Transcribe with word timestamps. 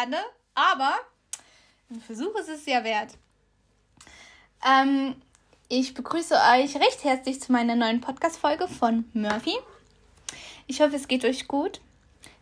werde, 0.00 0.16
aber 0.54 0.94
ein 1.90 2.00
Versuch 2.00 2.34
ist 2.36 2.48
es 2.48 2.66
ja 2.66 2.84
wert. 2.84 3.16
Ähm, 4.66 5.16
ich 5.68 5.94
begrüße 5.94 6.34
euch 6.34 6.76
recht 6.76 7.04
herzlich 7.04 7.40
zu 7.40 7.52
meiner 7.52 7.76
neuen 7.76 8.00
Podcast-Folge 8.00 8.68
von 8.68 9.04
Murphy. 9.12 9.54
Ich 10.66 10.80
hoffe, 10.80 10.96
es 10.96 11.08
geht 11.08 11.24
euch 11.24 11.48
gut. 11.48 11.80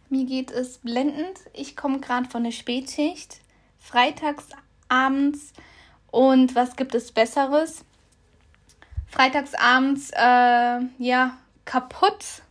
Mir 0.08 0.24
geht 0.24 0.50
es 0.50 0.78
blendend. 0.78 1.38
Ich 1.52 1.76
komme 1.76 2.00
gerade 2.00 2.28
von 2.28 2.44
der 2.44 2.52
Spätschicht, 2.52 3.40
freitags 3.78 4.46
abends. 4.88 5.52
Und 6.10 6.54
was 6.54 6.76
gibt 6.76 6.94
es 6.94 7.12
Besseres? 7.12 7.84
Freitags 9.10 9.54
abends, 9.54 10.10
äh, 10.12 10.80
ja, 10.98 11.36
kaputt 11.64 12.42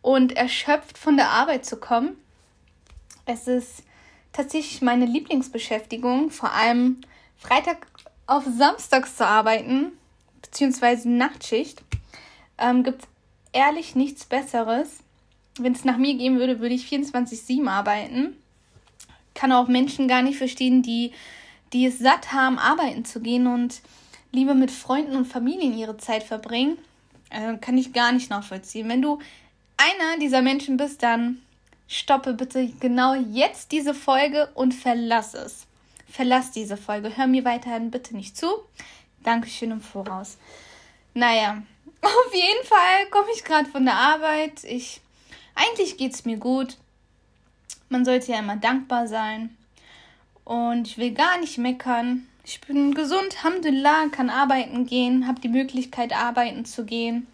und 0.00 0.36
erschöpft 0.36 0.96
von 0.96 1.16
der 1.16 1.30
Arbeit 1.30 1.66
zu 1.66 1.76
kommen. 1.76 2.16
Es 3.26 3.46
ist 3.46 3.84
tatsächlich 4.32 4.82
meine 4.82 5.06
Lieblingsbeschäftigung, 5.06 6.30
vor 6.30 6.52
allem 6.52 7.00
Freitag 7.38 7.86
auf 8.26 8.44
Samstags 8.44 9.16
zu 9.16 9.26
arbeiten, 9.26 9.92
beziehungsweise 10.42 11.08
Nachtschicht. 11.08 11.82
Ähm, 12.58 12.84
Gibt 12.84 13.02
es 13.02 13.08
ehrlich 13.52 13.94
nichts 13.94 14.24
Besseres. 14.24 14.98
Wenn 15.58 15.72
es 15.72 15.84
nach 15.84 15.96
mir 15.96 16.14
gehen 16.14 16.38
würde, 16.38 16.60
würde 16.60 16.74
ich 16.74 16.86
24-7 16.86 17.68
arbeiten. 17.68 18.36
Kann 19.34 19.52
auch 19.52 19.68
Menschen 19.68 20.08
gar 20.08 20.22
nicht 20.22 20.38
verstehen, 20.38 20.82
die, 20.82 21.12
die 21.72 21.86
es 21.86 21.98
satt 21.98 22.32
haben, 22.32 22.58
arbeiten 22.58 23.04
zu 23.04 23.20
gehen 23.20 23.46
und 23.46 23.80
lieber 24.32 24.54
mit 24.54 24.70
Freunden 24.70 25.16
und 25.16 25.26
Familien 25.26 25.76
ihre 25.76 25.96
Zeit 25.96 26.22
verbringen. 26.22 26.78
Äh, 27.30 27.56
kann 27.58 27.78
ich 27.78 27.92
gar 27.92 28.12
nicht 28.12 28.30
nachvollziehen. 28.30 28.88
Wenn 28.88 29.02
du 29.02 29.18
einer 29.76 30.18
dieser 30.20 30.42
Menschen 30.42 30.76
bist, 30.76 31.02
dann 31.02 31.40
stoppe 31.90 32.34
bitte 32.34 32.68
genau 32.78 33.14
jetzt 33.14 33.72
diese 33.72 33.94
Folge 33.94 34.48
und 34.54 34.72
verlass 34.72 35.34
es. 35.34 35.66
Verlass 36.08 36.52
diese 36.52 36.76
Folge. 36.76 37.16
Hör 37.16 37.26
mir 37.26 37.44
weiterhin 37.44 37.90
bitte 37.90 38.16
nicht 38.16 38.36
zu. 38.36 38.46
Dankeschön 39.24 39.72
im 39.72 39.80
Voraus. 39.80 40.38
Naja, 41.14 41.62
auf 42.00 42.34
jeden 42.34 42.64
Fall 42.64 43.06
komme 43.10 43.26
ich 43.34 43.42
gerade 43.42 43.68
von 43.68 43.84
der 43.84 43.96
Arbeit. 43.96 44.62
Ich, 44.62 45.00
eigentlich 45.56 45.96
geht 45.96 46.14
es 46.14 46.24
mir 46.24 46.36
gut. 46.36 46.76
Man 47.88 48.04
sollte 48.04 48.32
ja 48.32 48.38
immer 48.38 48.56
dankbar 48.56 49.08
sein. 49.08 49.56
Und 50.44 50.86
ich 50.86 50.96
will 50.96 51.12
gar 51.12 51.38
nicht 51.40 51.58
meckern. 51.58 52.26
Ich 52.44 52.60
bin 52.60 52.94
gesund, 52.94 53.36
Alhamdulillah, 53.42 54.08
kann 54.12 54.30
arbeiten 54.30 54.86
gehen, 54.86 55.26
habe 55.26 55.40
die 55.40 55.48
Möglichkeit, 55.48 56.12
arbeiten 56.12 56.64
zu 56.64 56.84
gehen 56.84 57.26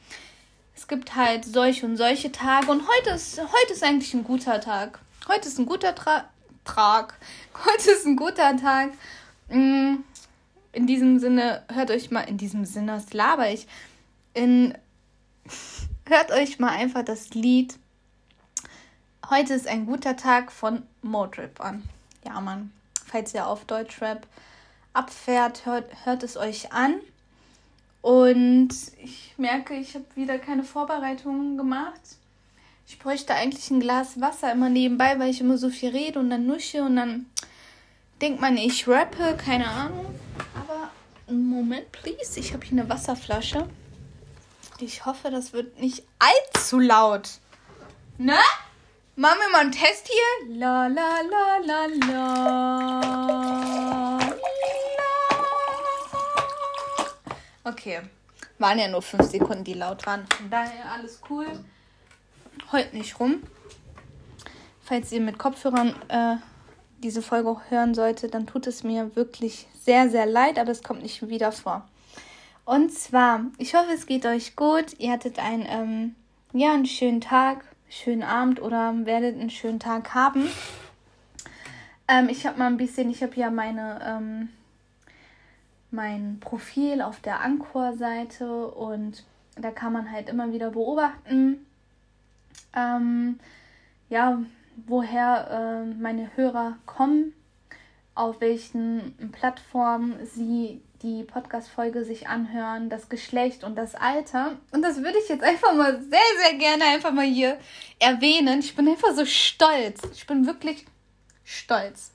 es 0.77 0.87
gibt 0.87 1.17
halt 1.17 1.45
solche 1.45 1.87
und 1.87 1.97
solche 1.97 2.31
Tage 2.31 2.71
und 2.71 2.83
heute 2.87 3.17
ist, 3.17 3.41
heute 3.41 3.73
ist 3.73 3.83
eigentlich 3.83 4.15
ein 4.15 4.23
guter 4.25 4.61
Tag. 4.61 5.01
Heute 5.27 5.49
ist 5.49 5.59
ein 5.59 5.67
guter 5.67 5.95
Tra 5.95 6.27
Trag. 6.65 7.15
Heute 7.65 7.93
ist 7.93 8.05
ein 8.07 8.17
guter 8.17 8.57
Tag. 8.57 8.91
Mm, 9.49 9.99
in 10.73 10.87
diesem 10.89 11.21
Sinne, 11.21 11.63
hört 11.73 11.93
euch 11.93 12.11
mal, 12.11 12.23
in 12.23 12.39
diesem 12.39 12.65
Sinne, 12.65 12.95
was 12.95 13.13
laber 13.13 13.49
ich? 13.51 13.69
In, 14.35 14.77
hört 16.07 16.33
euch 16.33 16.59
mal 16.59 16.71
einfach 16.71 17.05
das 17.05 17.31
Lied 17.31 17.79
Heute 19.29 19.55
ist 19.55 19.67
ein 19.67 19.87
guter 19.87 20.17
Tag 20.17 20.53
von 20.53 20.85
Motrip 21.03 21.61
an. 21.61 21.83
Ja, 22.25 22.41
Mann. 22.41 22.71
Falls 23.07 23.35
ihr 23.35 23.49
auf 23.49 23.65
Deutschrap 23.65 24.25
abfährt, 24.93 25.67
hört, 25.67 26.07
hört 26.07 26.23
es 26.23 26.37
euch 26.37 26.73
an. 26.73 27.01
Und 28.07 28.69
ich 29.03 29.35
merke, 29.37 29.75
ich 29.75 29.97
habe 29.97 30.05
wieder 30.15 30.39
keine 30.39 30.63
Vorbereitungen 30.63 31.57
gemacht. 31.57 32.01
Ich 32.87 33.01
bräuchte 33.01 33.35
eigentlich 33.35 33.69
ein 33.73 33.81
Glas 33.81 34.21
Wasser 34.21 34.53
immer 34.53 34.69
nebenbei, 34.69 35.19
weil 35.19 35.31
ich 35.31 35.41
immer 35.41 35.59
so 35.59 35.71
viel 35.71 35.91
rede 35.91 36.21
und 36.21 36.31
dann 36.31 36.47
nusche 36.47 36.85
und 36.85 36.95
dann 36.95 37.27
denkt 38.21 38.41
man, 38.41 38.57
ich 38.59 38.87
rappe, 38.87 39.37
keine 39.37 39.67
Ahnung. 39.67 40.07
Aber 40.55 40.93
Moment, 41.35 41.91
please. 41.91 42.39
Ich 42.39 42.53
habe 42.53 42.65
hier 42.65 42.79
eine 42.79 42.89
Wasserflasche. 42.89 43.67
Ich 44.79 45.05
hoffe, 45.05 45.33
das 45.33 45.53
wird 45.53 45.81
nicht 45.81 46.05
allzu 46.21 46.79
laut. 46.79 47.29
Ne? 48.19 48.39
Machen 49.17 49.39
wir 49.41 49.51
mal 49.51 49.63
einen 49.63 49.73
Test 49.73 50.07
hier. 50.07 50.57
La 50.57 50.87
la 50.87 51.23
la 51.29 51.57
la 51.67 51.87
la. 52.07 54.06
Okay. 57.67 58.01
Waren 58.61 58.79
ja 58.79 58.87
nur 58.87 59.03
fünf 59.03 59.25
Sekunden, 59.25 59.65
die 59.65 59.75
laut 59.75 60.07
waren. 60.07 60.25
Von 60.37 60.49
daher 60.49 60.93
alles 60.93 61.21
cool. 61.29 61.47
Heute 62.71 62.97
nicht 62.97 63.19
rum. 63.19 63.43
Falls 64.83 65.11
ihr 65.11 65.21
mit 65.21 65.37
Kopfhörern 65.37 65.93
äh, 66.09 66.37
diese 66.99 67.23
Folge 67.23 67.57
hören 67.69 67.93
solltet, 67.95 68.35
dann 68.35 68.47
tut 68.47 68.69
es 68.69 68.85
mir 68.85 69.17
wirklich 69.17 69.67
sehr, 69.75 70.09
sehr 70.09 70.27
leid, 70.27 70.61
aber 70.61 70.71
es 70.71 70.85
kommt 70.85 71.03
nicht 71.03 71.27
wieder 71.29 71.51
vor. 71.51 71.89
Und 72.65 72.93
zwar, 72.93 73.47
ich 73.59 73.75
hoffe, 73.75 73.93
es 73.93 74.07
geht 74.07 74.27
euch 74.27 74.55
gut. 74.55 74.99
Ihr 74.99 75.11
hattet 75.11 75.41
einen, 75.41 75.67
ähm, 75.69 76.15
ja, 76.53 76.73
einen 76.73 76.87
schönen 76.87 77.21
Tag, 77.21 77.65
schönen 77.89 78.23
Abend 78.23 78.63
oder 78.63 78.95
werdet 79.07 79.35
einen 79.35 79.51
schönen 79.51 79.81
Tag 79.81 80.15
haben. 80.15 80.49
Ähm, 82.07 82.29
ich 82.29 82.47
habe 82.47 82.61
mal 82.61 82.69
ein 82.69 82.77
bisschen, 82.77 83.11
ich 83.11 83.25
habe 83.25 83.35
ja 83.35 83.51
meine 83.51 84.01
ähm, 84.07 84.51
mein 85.97 86.39
Profil 86.39 87.03
auf 87.03 87.19
der 87.21 87.41
Anchor-Seite 87.41 88.69
und 88.69 89.25
da 89.57 89.73
kann 89.73 89.93
man 89.93 90.13
halt 90.13 90.29
immer 90.29 90.53
wieder 90.53 90.71
beobachten, 90.71 91.67
ähm, 92.75 93.41
ja, 94.09 94.41
woher 94.87 95.49
äh, 95.51 95.95
meine 95.95 96.37
Hörer 96.37 96.77
kommen, 96.87 97.33
auf 98.15 98.41
welchen 98.41 99.33
Plattformen 99.33 100.15
sie 100.27 100.83
die 101.03 101.25
Podcast-Folge 101.25 102.05
sich 102.05 102.29
anhören, 102.29 102.89
das 102.89 103.09
Geschlecht 103.09 103.65
und 103.65 103.77
das 103.77 103.95
Alter. 103.95 104.59
Und 104.73 104.83
das 104.83 105.03
würde 105.03 105.19
ich 105.19 105.29
jetzt 105.29 105.43
einfach 105.43 105.75
mal 105.75 106.01
sehr, 106.01 106.21
sehr 106.43 106.59
gerne 106.59 106.85
einfach 106.85 107.13
mal 107.13 107.27
hier 107.27 107.59
erwähnen. 107.99 108.61
Ich 108.61 108.75
bin 108.77 108.89
einfach 108.89 109.15
so 109.15 109.27
stolz. 109.27 110.01
Ich 110.15 110.27
bin 110.27 110.47
wirklich 110.47 110.87
stolz. 111.45 112.13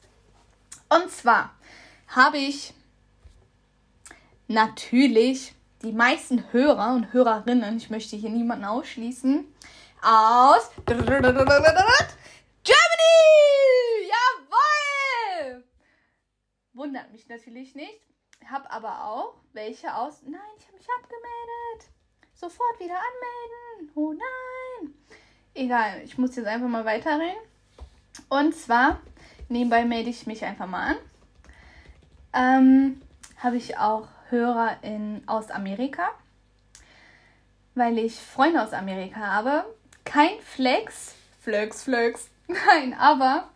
Und 0.89 1.09
zwar 1.11 1.51
habe 2.07 2.37
ich 2.37 2.73
natürlich 4.53 5.53
die 5.81 5.91
meisten 5.91 6.51
Hörer 6.51 6.93
und 6.93 7.13
Hörerinnen, 7.13 7.77
ich 7.77 7.89
möchte 7.89 8.15
hier 8.15 8.29
niemanden 8.29 8.65
ausschließen, 8.65 9.45
aus 10.01 10.71
Germany! 10.85 11.11
Jawohl! 14.07 15.63
Wundert 16.73 17.11
mich 17.11 17.27
natürlich 17.27 17.75
nicht. 17.75 18.01
Hab 18.49 18.73
aber 18.73 19.05
auch 19.05 19.35
welche 19.53 19.95
aus. 19.95 20.21
Nein, 20.23 20.41
ich 20.57 20.65
habe 20.67 20.77
mich 20.77 20.87
abgemeldet. 20.97 21.91
Sofort 22.33 22.79
wieder 22.79 22.95
anmelden. 22.95 23.91
Oh 23.95 24.13
nein. 24.13 24.93
Egal, 25.53 26.01
ich 26.03 26.17
muss 26.17 26.35
jetzt 26.35 26.47
einfach 26.47 26.67
mal 26.67 26.85
weiterreden. 26.85 27.41
Und 28.29 28.55
zwar, 28.55 28.99
nebenbei 29.49 29.85
melde 29.85 30.09
ich 30.09 30.25
mich 30.25 30.43
einfach 30.43 30.65
mal 30.67 30.95
an. 30.95 30.97
Ähm, 32.33 33.01
habe 33.37 33.57
ich 33.57 33.77
auch 33.77 34.07
Hörer 34.31 34.77
in, 34.81 35.21
aus 35.27 35.51
Amerika, 35.51 36.09
weil 37.75 37.97
ich 37.99 38.15
Freunde 38.15 38.63
aus 38.63 38.73
Amerika 38.73 39.19
habe. 39.19 39.65
Kein 40.05 40.39
Flex, 40.39 41.15
Flex, 41.41 41.83
Flex, 41.83 42.29
nein, 42.47 42.93
aber 42.93 43.49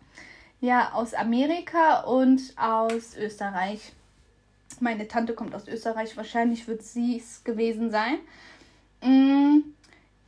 ja, 0.60 0.92
aus 0.92 1.14
Amerika 1.14 2.00
und 2.00 2.40
aus 2.56 3.16
Österreich. 3.16 3.92
Meine 4.80 5.08
Tante 5.08 5.34
kommt 5.34 5.54
aus 5.54 5.66
Österreich, 5.68 6.16
wahrscheinlich 6.16 6.68
wird 6.68 6.82
sie 6.82 7.18
es 7.18 7.42
gewesen 7.44 7.90
sein. 7.90 8.18
Mm, 9.00 9.60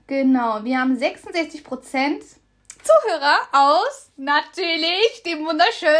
genau, 0.06 0.64
wir 0.64 0.80
haben 0.80 0.96
66% 0.96 2.38
Zuhörer 2.82 3.40
aus 3.52 4.10
natürlich 4.16 5.22
dem 5.26 5.44
wunderschönen 5.44 5.94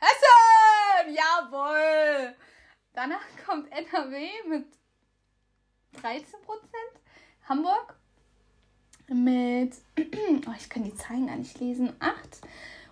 Hessen. 0.00 1.14
Jawohl. 1.14 2.34
Danach 2.94 3.24
kommt 3.46 3.72
NRW 3.72 4.28
mit 4.48 4.66
13%. 6.02 6.24
Hamburg 7.48 7.96
mit, 9.08 9.74
oh, 10.46 10.54
ich 10.58 10.68
kann 10.68 10.84
die 10.84 10.94
Zahlen 10.94 11.26
gar 11.26 11.36
nicht 11.36 11.58
lesen, 11.58 11.92
8. 12.00 12.14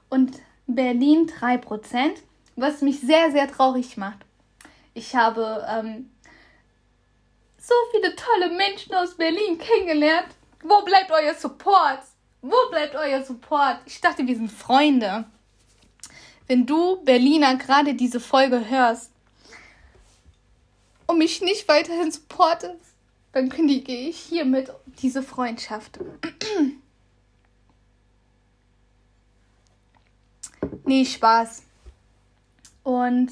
Und 0.09 0.41
Berlin 0.67 1.27
3%, 1.29 2.17
was 2.57 2.83
mich 2.83 3.01
sehr, 3.01 3.31
sehr 3.31 3.49
traurig 3.49 3.97
macht. 3.97 4.19
Ich 4.95 5.15
habe 5.15 5.67
ähm, 5.69 6.11
so 7.59 7.75
viele 7.91 8.15
tolle 8.17 8.51
Menschen 8.57 8.95
aus 8.95 9.17
Berlin 9.17 9.59
kennengelernt. 9.59 10.29
Wo 10.63 10.83
bleibt 10.83 11.11
euer 11.11 11.35
Support? 11.35 12.01
Wo 12.43 12.57
bleibt 12.71 12.95
euer 12.97 13.23
Support? 13.23 13.81
Ich 13.87 14.01
dachte, 14.01 14.27
wir 14.27 14.35
sind 14.35 14.51
Freunde. 14.51 15.27
Wenn 16.47 16.67
du 16.67 17.03
Berliner 17.05 17.57
gerade 17.57 17.95
diese 17.95 18.19
Folge 18.19 18.69
hörst, 18.69 19.13
und 21.11 21.19
mich 21.19 21.41
nicht 21.41 21.69
weiterhin 21.69 22.11
supportet, 22.11 22.79
dann 23.33 23.49
kündige 23.49 23.93
ich 23.93 24.19
hiermit 24.19 24.73
diese 25.03 25.23
Freundschaft. 25.23 25.99
Nee, 30.85 31.05
Spaß. 31.05 31.63
Und 32.83 33.31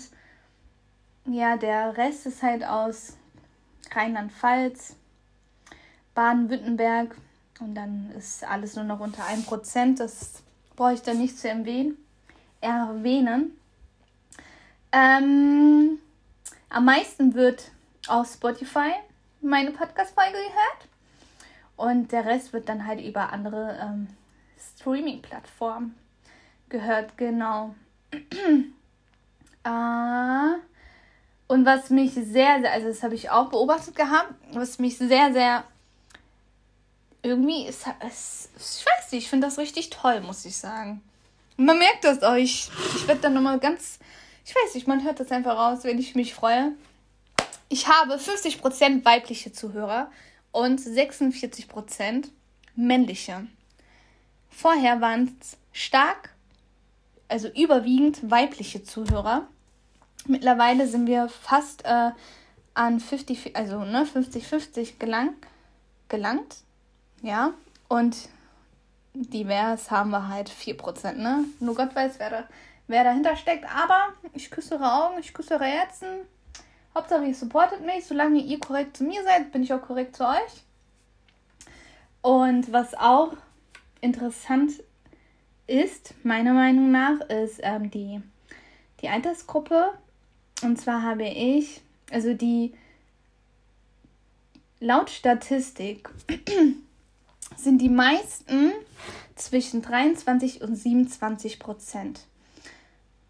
ja, 1.26 1.56
der 1.56 1.96
Rest 1.96 2.26
ist 2.26 2.42
halt 2.42 2.62
aus 2.62 3.16
Rheinland-Pfalz, 3.92 4.94
Baden-Württemberg 6.14 7.16
und 7.58 7.74
dann 7.74 8.12
ist 8.16 8.44
alles 8.44 8.76
nur 8.76 8.84
noch 8.84 9.00
unter 9.00 9.24
1%. 9.24 9.98
Das 9.98 10.42
brauche 10.76 10.94
ich 10.94 11.02
dann 11.02 11.18
nicht 11.18 11.36
zu 11.36 11.48
erwähnen. 11.48 11.96
erwähnen. 12.60 13.58
Ähm, 14.92 15.98
am 16.70 16.84
meisten 16.84 17.34
wird 17.34 17.70
auf 18.08 18.32
Spotify 18.32 18.92
meine 19.40 19.70
Podcast-Folge 19.70 20.32
gehört. 20.32 20.88
Und 21.76 22.10
der 22.12 22.24
Rest 22.24 22.52
wird 22.52 22.68
dann 22.68 22.86
halt 22.86 23.00
über 23.00 23.32
andere 23.32 23.78
ähm, 23.80 24.08
Streaming-Plattformen 24.58 25.94
gehört, 26.68 27.16
genau. 27.16 27.74
äh, 29.64 30.58
und 31.46 31.64
was 31.64 31.90
mich 31.90 32.12
sehr, 32.12 32.60
sehr, 32.60 32.72
also 32.72 32.88
das 32.88 33.02
habe 33.02 33.14
ich 33.14 33.30
auch 33.30 33.48
beobachtet 33.48 33.94
gehabt, 33.96 34.34
was 34.52 34.78
mich 34.78 34.98
sehr, 34.98 35.32
sehr 35.32 35.64
irgendwie 37.22 37.66
ist, 37.66 37.86
ist 38.06 38.50
ich 38.56 38.86
weiß 38.86 39.12
nicht, 39.12 39.24
ich 39.24 39.30
finde 39.30 39.46
das 39.46 39.58
richtig 39.58 39.90
toll, 39.90 40.20
muss 40.20 40.44
ich 40.44 40.56
sagen. 40.56 41.02
Man 41.56 41.78
merkt 41.78 42.04
das 42.04 42.22
auch. 42.22 42.34
Ich 42.34 42.70
werde 43.06 43.22
dann 43.22 43.34
nochmal 43.34 43.58
ganz, 43.58 43.98
ich 44.48 44.54
weiß 44.54 44.74
nicht, 44.76 44.88
man 44.88 45.04
hört 45.04 45.20
das 45.20 45.30
einfach 45.30 45.58
raus, 45.58 45.80
wenn 45.82 45.98
ich 45.98 46.14
mich 46.14 46.32
freue. 46.34 46.72
Ich 47.68 47.86
habe 47.86 48.14
50% 48.14 49.04
weibliche 49.04 49.52
Zuhörer 49.52 50.10
und 50.52 50.80
46% 50.80 52.30
männliche. 52.74 53.46
Vorher 54.48 55.02
waren 55.02 55.36
es 55.38 55.58
stark, 55.72 56.34
also 57.28 57.48
überwiegend 57.48 58.30
weibliche 58.30 58.82
Zuhörer. 58.82 59.46
Mittlerweile 60.26 60.88
sind 60.88 61.06
wir 61.06 61.28
fast 61.28 61.84
äh, 61.84 62.12
an 62.72 63.00
50, 63.00 63.54
also 63.54 63.84
ne, 63.84 64.06
50-50 64.06 64.98
gelang, 64.98 65.34
gelangt. 66.08 66.56
Ja, 67.20 67.52
und 67.88 68.16
divers 69.12 69.90
haben 69.90 70.08
wir 70.08 70.28
halt 70.28 70.48
4%, 70.50 71.12
ne? 71.12 71.44
Nur 71.60 71.74
Gott 71.74 71.94
weiß, 71.94 72.14
wer, 72.18 72.30
da, 72.30 72.48
wer 72.88 73.04
dahinter 73.04 73.36
steckt. 73.36 73.64
Aber 73.74 74.08
ich 74.34 74.50
küsse 74.50 74.74
eure 74.74 74.92
Augen, 74.92 75.20
ich 75.20 75.32
küsse 75.32 75.54
eure 75.54 75.66
Herzen. 75.66 76.08
Hauptsache, 76.94 77.24
ihr 77.24 77.34
supportet 77.34 77.84
mich. 77.84 78.04
Solange 78.04 78.40
ihr 78.40 78.58
korrekt 78.58 78.96
zu 78.96 79.04
mir 79.04 79.22
seid, 79.22 79.52
bin 79.52 79.62
ich 79.62 79.72
auch 79.72 79.82
korrekt 79.82 80.16
zu 80.16 80.26
euch. 80.26 80.64
Und 82.22 82.72
was 82.72 82.94
auch 82.94 83.34
interessant 84.00 84.72
ist, 85.66 86.14
meiner 86.24 86.54
Meinung 86.54 86.90
nach, 86.90 87.20
ist 87.28 87.60
ähm, 87.62 87.90
die, 87.90 88.20
die 89.00 89.08
Altersgruppe. 89.08 89.92
Und 90.62 90.80
zwar 90.80 91.02
habe 91.02 91.24
ich, 91.24 91.80
also 92.10 92.34
die 92.34 92.74
laut 94.80 95.10
Statistik 95.10 96.08
sind 97.56 97.78
die 97.80 97.88
meisten 97.88 98.72
zwischen 99.36 99.82
23 99.82 100.62
und 100.62 100.74
27 100.74 101.58
Prozent. 101.58 102.20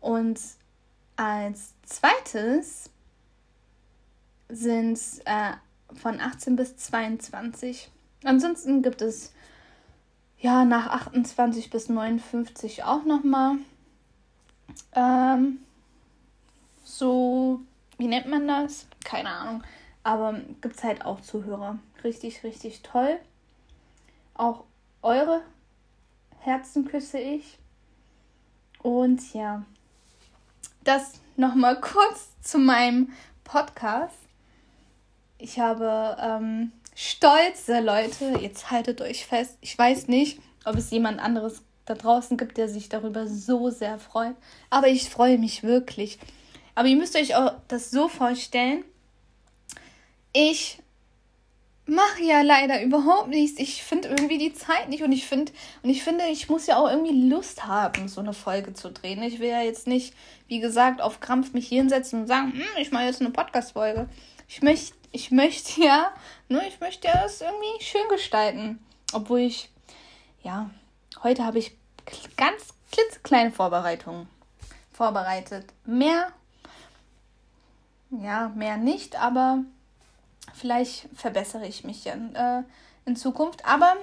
Und 0.01 0.41
als 1.17 1.75
zweites 1.85 2.91
sind 4.49 4.99
äh, 5.25 5.53
von 5.95 6.21
18 6.21 6.57
bis 6.57 6.77
22. 6.77 7.91
Ansonsten 8.25 8.83
gibt 8.83 9.03
es 9.03 9.33
ja 10.39 10.65
nach 10.65 10.87
28 10.89 11.71
bis 11.71 11.89
59 11.89 12.85
auch 12.85 13.05
nochmal 13.05 13.57
ähm, 14.95 15.61
so, 16.85 17.61
wie 17.97 18.09
nennt 18.09 18.29
man 18.29 18.47
das? 18.47 18.87
Keine 19.05 19.31
Ahnung. 19.31 19.63
Aber 20.03 20.41
gibt 20.61 20.77
es 20.77 20.85
halt 20.85 21.05
auch 21.05 21.21
Zuhörer. 21.21 21.79
Richtig, 22.05 22.43
richtig 22.45 22.83
toll. 22.83 23.19
Auch 24.35 24.65
eure 25.03 25.43
Herzen 26.41 26.87
küsse 26.87 27.19
ich. 27.19 27.59
Und 28.83 29.35
ja, 29.35 29.65
das 30.89 31.13
nochmal 31.37 31.79
kurz 31.81 32.31
zu 32.41 32.59
meinem 32.59 33.13
Podcast. 33.45 34.17
Ich 35.37 35.61
habe 35.61 36.17
ähm, 36.19 36.73
stolze 36.95 37.81
Leute, 37.81 38.39
jetzt 38.41 38.71
haltet 38.71 39.03
euch 39.03 39.27
fest. 39.27 39.59
Ich 39.61 39.79
weiß 39.79 40.09
nicht, 40.09 40.41
ob 40.65 40.77
es 40.77 40.91
jemand 40.91 41.21
anderes 41.21 41.63
da 41.85 41.95
draußen 41.95 42.39
gibt, 42.39 42.57
der 42.57 42.69
sich 42.71 42.89
darüber 42.89 43.27
so 43.27 43.69
sehr 43.69 43.99
freut. 43.99 44.35
Aber 44.71 44.89
ich 44.89 45.11
freue 45.11 45.37
mich 45.37 45.63
wirklich. 45.63 46.19
Aber 46.75 46.89
ihr 46.89 46.97
müsst 46.97 47.17
euch 47.17 47.37
auch 47.37 47.53
das 47.69 47.91
so 47.91 48.09
vorstellen. 48.09 48.83
Ich 50.33 50.79
mache 51.89 52.23
ja 52.23 52.43
leider 52.43 52.83
überhaupt 52.83 53.29
nichts. 53.29 53.59
Ich 53.59 53.83
finde 53.83 54.09
irgendwie 54.09 54.39
die 54.39 54.53
Zeit 54.53 54.89
nicht 54.89 55.03
und 55.03 55.13
ich 55.13 55.27
finde 55.27 55.53
und 55.83 55.91
ich 55.91 56.03
finde, 56.03 56.25
ich 56.27 56.49
muss 56.49 56.67
ja 56.67 56.77
auch 56.77 56.89
irgendwie 56.89 57.29
Lust 57.29 57.67
haben, 57.67 58.09
so 58.09 58.21
eine 58.21 58.33
Folge 58.33 58.75
zu 58.75 58.91
drehen. 58.91 59.23
Ich 59.23 59.41
will 59.41 59.49
ja 59.49 59.63
jetzt 59.63 59.87
nicht, 59.87 60.15
wie 60.47 60.61
gesagt, 60.61 61.01
auf 61.01 61.21
Krampf 61.21 61.53
mich 61.53 61.69
hinsetzen 61.69 62.23
und 62.23 62.27
sagen, 62.27 62.53
hm, 62.53 62.67
ich 62.79 62.91
mache 62.91 63.05
jetzt 63.05 63.21
eine 63.21 63.31
Podcast 63.31 63.73
Folge. 63.73 64.09
Ich 64.49 64.63
möchte 64.63 64.95
ich 65.11 65.31
möchte 65.31 65.83
ja, 65.83 66.13
nur 66.49 66.63
ich 66.63 66.81
möchte 66.81 67.09
ja 67.09 67.23
das 67.23 67.41
irgendwie 67.41 67.83
schön 67.83 68.07
gestalten, 68.11 68.79
obwohl 69.13 69.41
ich 69.41 69.71
ja, 70.43 70.71
heute 71.23 71.45
habe 71.45 71.59
ich 71.59 71.77
ganz 72.37 72.75
klitzekleine 72.93 73.51
Vorbereitungen 73.51 74.29
vorbereitet. 74.93 75.67
Mehr 75.85 76.33
ja, 78.11 78.49
mehr 78.55 78.77
nicht, 78.77 79.21
aber 79.21 79.65
vielleicht 80.55 81.09
verbessere 81.15 81.67
ich 81.67 81.85
mich 81.85 82.05
ja 82.05 82.15
äh, 82.15 82.63
in 83.05 83.17
Zukunft. 83.17 83.65
Aber 83.65 83.95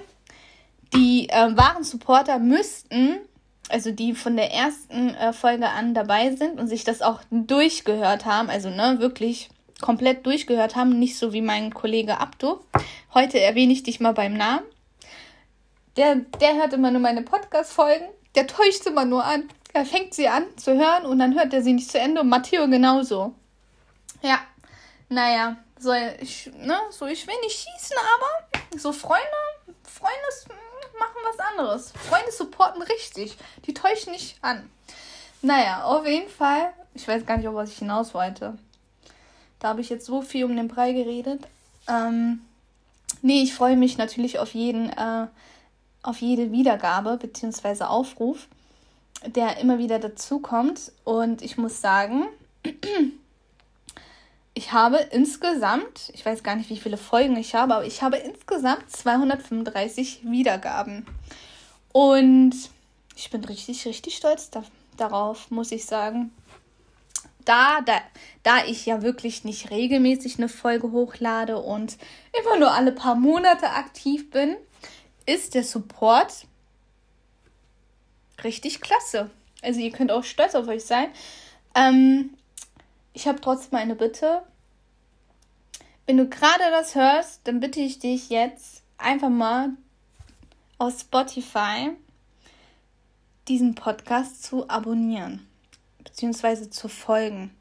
die 0.94 1.28
äh, 1.28 1.56
wahren 1.56 1.84
Supporter 1.84 2.38
müssten, 2.38 3.16
also 3.68 3.90
die 3.90 4.14
von 4.14 4.36
der 4.36 4.52
ersten 4.52 5.14
äh, 5.14 5.32
Folge 5.32 5.68
an 5.68 5.94
dabei 5.94 6.34
sind 6.34 6.60
und 6.60 6.68
sich 6.68 6.84
das 6.84 7.02
auch 7.02 7.20
durchgehört 7.30 8.24
haben, 8.24 8.50
also 8.50 8.70
ne, 8.70 8.96
wirklich 8.98 9.50
komplett 9.80 10.24
durchgehört 10.26 10.76
haben, 10.76 10.98
nicht 10.98 11.18
so 11.18 11.32
wie 11.32 11.42
mein 11.42 11.74
Kollege 11.74 12.18
Abdo. 12.18 12.64
Heute 13.12 13.40
erwähne 13.40 13.72
ich 13.72 13.82
dich 13.82 14.00
mal 14.00 14.12
beim 14.14 14.34
Namen. 14.34 14.64
Der, 15.96 16.16
der 16.16 16.56
hört 16.56 16.72
immer 16.72 16.90
nur 16.90 17.00
meine 17.00 17.22
Podcast-Folgen. 17.22 18.06
Der 18.34 18.46
täuscht 18.46 18.86
immer 18.86 19.04
nur 19.04 19.24
an. 19.24 19.48
Er 19.72 19.86
fängt 19.86 20.14
sie 20.14 20.28
an 20.28 20.44
zu 20.56 20.74
hören 20.74 21.04
und 21.04 21.18
dann 21.18 21.34
hört 21.34 21.52
er 21.52 21.62
sie 21.62 21.72
nicht 21.72 21.90
zu 21.90 21.98
Ende. 21.98 22.20
Und 22.20 22.28
Matteo 22.28 22.68
genauso. 22.68 23.34
Ja, 24.22 24.40
naja, 25.08 25.56
so 25.78 25.92
ich, 25.92 26.50
ne, 26.58 26.78
so 26.90 27.06
ich 27.06 27.26
will 27.26 27.38
nicht 27.42 27.56
schießen, 27.56 27.96
aber 28.14 28.78
so 28.78 28.92
Freunde, 28.92 29.24
Freunde 29.84 30.56
machen 30.98 31.16
was 31.24 31.38
anderes. 31.38 31.92
Freunde 31.92 32.32
supporten 32.32 32.82
richtig. 32.82 33.36
Die 33.66 33.74
täuschen 33.74 34.12
nicht 34.12 34.38
an. 34.42 34.70
Naja, 35.42 35.84
auf 35.84 36.06
jeden 36.06 36.30
Fall. 36.30 36.72
Ich 36.94 37.06
weiß 37.06 37.26
gar 37.26 37.36
nicht, 37.36 37.48
auf 37.48 37.54
was 37.54 37.70
ich 37.70 37.78
hinaus 37.78 38.14
wollte. 38.14 38.58
Da 39.58 39.68
habe 39.68 39.80
ich 39.80 39.88
jetzt 39.88 40.06
so 40.06 40.22
viel 40.22 40.44
um 40.44 40.56
den 40.56 40.68
Brei 40.68 40.92
geredet. 40.92 41.46
Ähm, 41.88 42.40
nee, 43.22 43.42
ich 43.42 43.54
freue 43.54 43.76
mich 43.76 43.98
natürlich 43.98 44.38
auf 44.38 44.54
jeden, 44.54 44.90
äh, 44.90 45.26
auf 46.02 46.20
jede 46.20 46.52
Wiedergabe 46.52 47.16
bzw. 47.16 47.84
Aufruf, 47.84 48.48
der 49.24 49.58
immer 49.58 49.78
wieder 49.78 49.98
dazukommt. 49.98 50.92
Und 51.04 51.42
ich 51.42 51.58
muss 51.58 51.80
sagen, 51.80 52.26
ich 54.56 54.72
habe 54.72 54.96
insgesamt, 55.10 56.10
ich 56.14 56.24
weiß 56.24 56.42
gar 56.42 56.56
nicht, 56.56 56.70
wie 56.70 56.78
viele 56.78 56.96
Folgen 56.96 57.36
ich 57.36 57.54
habe, 57.54 57.74
aber 57.74 57.84
ich 57.84 58.00
habe 58.02 58.16
insgesamt 58.16 58.90
235 58.90 60.22
Wiedergaben. 60.24 61.04
Und 61.92 62.54
ich 63.16 63.28
bin 63.28 63.44
richtig, 63.44 63.84
richtig 63.86 64.16
stolz 64.16 64.48
da, 64.48 64.64
darauf, 64.96 65.50
muss 65.50 65.72
ich 65.72 65.84
sagen. 65.84 66.32
Da, 67.44 67.82
da, 67.82 68.00
da 68.44 68.64
ich 68.64 68.86
ja 68.86 69.02
wirklich 69.02 69.44
nicht 69.44 69.70
regelmäßig 69.70 70.38
eine 70.38 70.48
Folge 70.48 70.90
hochlade 70.90 71.58
und 71.58 71.98
immer 72.40 72.58
nur 72.58 72.72
alle 72.72 72.92
paar 72.92 73.14
Monate 73.14 73.68
aktiv 73.68 74.30
bin, 74.30 74.56
ist 75.26 75.54
der 75.54 75.64
Support 75.64 76.46
richtig 78.42 78.80
klasse. 78.80 79.28
Also 79.60 79.80
ihr 79.80 79.92
könnt 79.92 80.10
auch 80.10 80.24
stolz 80.24 80.54
auf 80.54 80.66
euch 80.66 80.86
sein. 80.86 81.08
Ähm, 81.74 82.35
ich 83.16 83.26
habe 83.26 83.40
trotzdem 83.40 83.78
eine 83.78 83.96
Bitte. 83.96 84.42
Wenn 86.04 86.18
du 86.18 86.28
gerade 86.28 86.70
das 86.70 86.94
hörst, 86.94 87.40
dann 87.44 87.60
bitte 87.60 87.80
ich 87.80 87.98
dich 87.98 88.28
jetzt 88.28 88.82
einfach 88.98 89.30
mal 89.30 89.70
aus 90.76 91.00
Spotify 91.00 91.92
diesen 93.48 93.74
Podcast 93.74 94.42
zu 94.42 94.68
abonnieren, 94.68 95.48
beziehungsweise 96.04 96.68
zu 96.68 96.88
folgen, 96.88 97.56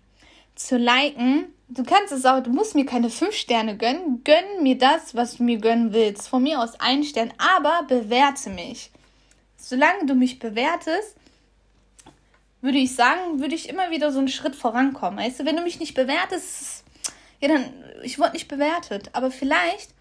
zu 0.55 0.77
liken. 0.77 1.45
Du 1.69 1.83
kannst 1.83 2.11
es 2.11 2.25
auch, 2.25 2.43
du 2.43 2.49
musst 2.49 2.75
mir 2.75 2.85
keine 2.85 3.09
5 3.09 3.33
Sterne 3.33 3.77
gönnen. 3.77 4.25
Gönn 4.25 4.61
mir 4.61 4.77
das, 4.77 5.15
was 5.15 5.37
du 5.37 5.43
mir 5.43 5.59
gönnen 5.59 5.93
willst. 5.93 6.27
Von 6.27 6.43
mir 6.43 6.59
aus 6.59 6.77
ein 6.81 7.05
Stern, 7.05 7.33
aber 7.37 7.83
bewerte 7.87 8.49
mich. 8.49 8.91
Solange 9.55 10.05
du 10.05 10.15
mich 10.15 10.37
bewertest, 10.37 11.15
würde 12.65 12.79
ich 12.79 12.95
sagen, 12.95 13.39
würde 13.39 13.55
ich 13.55 13.69
immer 13.69 13.91
wieder 13.91 14.11
so 14.11 14.19
einen 14.19 14.27
Schritt 14.27 14.55
vorankommen. 14.55 15.19
Weißt 15.19 15.39
du, 15.39 15.45
wenn 15.45 15.55
du 15.55 15.61
mich 15.61 15.79
nicht 15.79 15.93
bewertest, 15.93 16.83
ja, 17.39 17.47
dann, 17.47 17.71
ich 18.03 18.17
wurde 18.19 18.33
nicht 18.33 18.47
bewertet. 18.47 19.11
Aber 19.13 19.31
vielleicht 19.31 19.91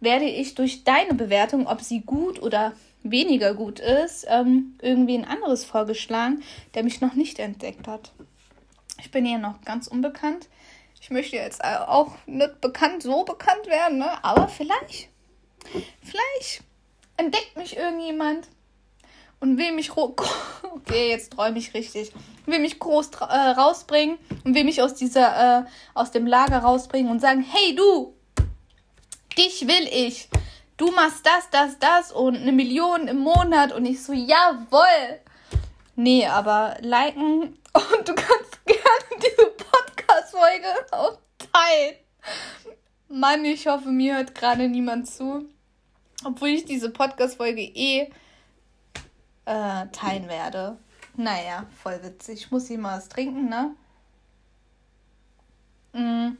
werde 0.00 0.24
ich 0.24 0.54
durch 0.54 0.82
deine 0.82 1.14
Bewertung, 1.14 1.66
ob 1.66 1.82
sie 1.82 2.00
gut 2.00 2.42
oder 2.42 2.72
weniger 3.02 3.54
gut 3.54 3.80
ist, 3.80 4.26
ähm, 4.28 4.78
irgendwie 4.80 5.16
ein 5.16 5.26
anderes 5.26 5.64
vorgeschlagen, 5.64 6.42
der 6.74 6.84
mich 6.84 7.02
noch 7.02 7.14
nicht 7.14 7.38
entdeckt 7.38 7.86
hat. 7.86 8.12
Ich 8.98 9.10
bin 9.10 9.26
ja 9.26 9.36
noch 9.36 9.60
ganz 9.62 9.86
unbekannt. 9.86 10.48
Ich 11.00 11.10
möchte 11.10 11.36
jetzt 11.36 11.62
auch 11.62 12.12
nicht 12.24 12.62
bekannt, 12.62 13.02
so 13.02 13.24
bekannt 13.24 13.66
werden, 13.66 13.98
ne? 13.98 14.24
aber 14.24 14.48
vielleicht, 14.48 15.10
vielleicht 16.02 16.62
entdeckt 17.18 17.58
mich 17.58 17.76
irgendjemand 17.76 18.48
und 19.44 19.58
will 19.58 19.72
mich 19.72 19.90
okay 19.96 21.10
jetzt 21.10 21.32
träume 21.32 21.58
ich 21.58 21.74
richtig. 21.74 22.12
Will 22.46 22.60
mich 22.60 22.78
groß 22.78 23.10
äh, 23.20 23.50
rausbringen 23.50 24.16
und 24.42 24.54
will 24.54 24.64
mich 24.64 24.80
aus 24.80 24.94
dieser 24.94 25.60
äh, 25.60 25.64
aus 25.92 26.10
dem 26.10 26.26
Lager 26.26 26.60
rausbringen 26.60 27.10
und 27.10 27.20
sagen 27.20 27.42
hey 27.42 27.76
du 27.76 28.14
dich 29.36 29.68
will 29.68 29.86
ich. 29.92 30.30
Du 30.78 30.90
machst 30.92 31.26
das 31.26 31.50
das 31.50 31.78
das 31.78 32.10
und 32.10 32.36
eine 32.36 32.52
Million 32.52 33.06
im 33.06 33.18
Monat. 33.18 33.72
Und 33.72 33.84
ich 33.84 34.02
so 34.02 34.14
jawoll. 34.14 35.20
Nee 35.94 36.26
aber 36.26 36.78
liken 36.80 37.42
und 37.74 38.08
du 38.08 38.14
kannst 38.14 38.64
gerne 38.64 39.22
diese 39.22 39.46
Podcast 39.46 40.30
Folge 40.30 40.68
auch 40.90 41.18
teilen. 41.52 41.96
Mann 43.08 43.44
ich 43.44 43.66
hoffe 43.66 43.90
mir 43.90 44.16
hört 44.16 44.34
gerade 44.34 44.68
niemand 44.68 45.06
zu 45.08 45.44
obwohl 46.24 46.48
ich 46.48 46.64
diese 46.64 46.90
Podcast 46.90 47.36
Folge 47.36 47.60
eh 47.60 48.10
äh, 49.46 49.86
teilen 49.92 50.28
werde. 50.28 50.78
Naja, 51.16 51.66
voll 51.82 52.02
witzig. 52.02 52.40
Ich 52.40 52.50
muss 52.50 52.66
hier 52.66 52.78
mal 52.78 52.96
was 52.96 53.08
trinken, 53.08 53.48
ne? 53.48 53.74
Mm. 55.92 56.36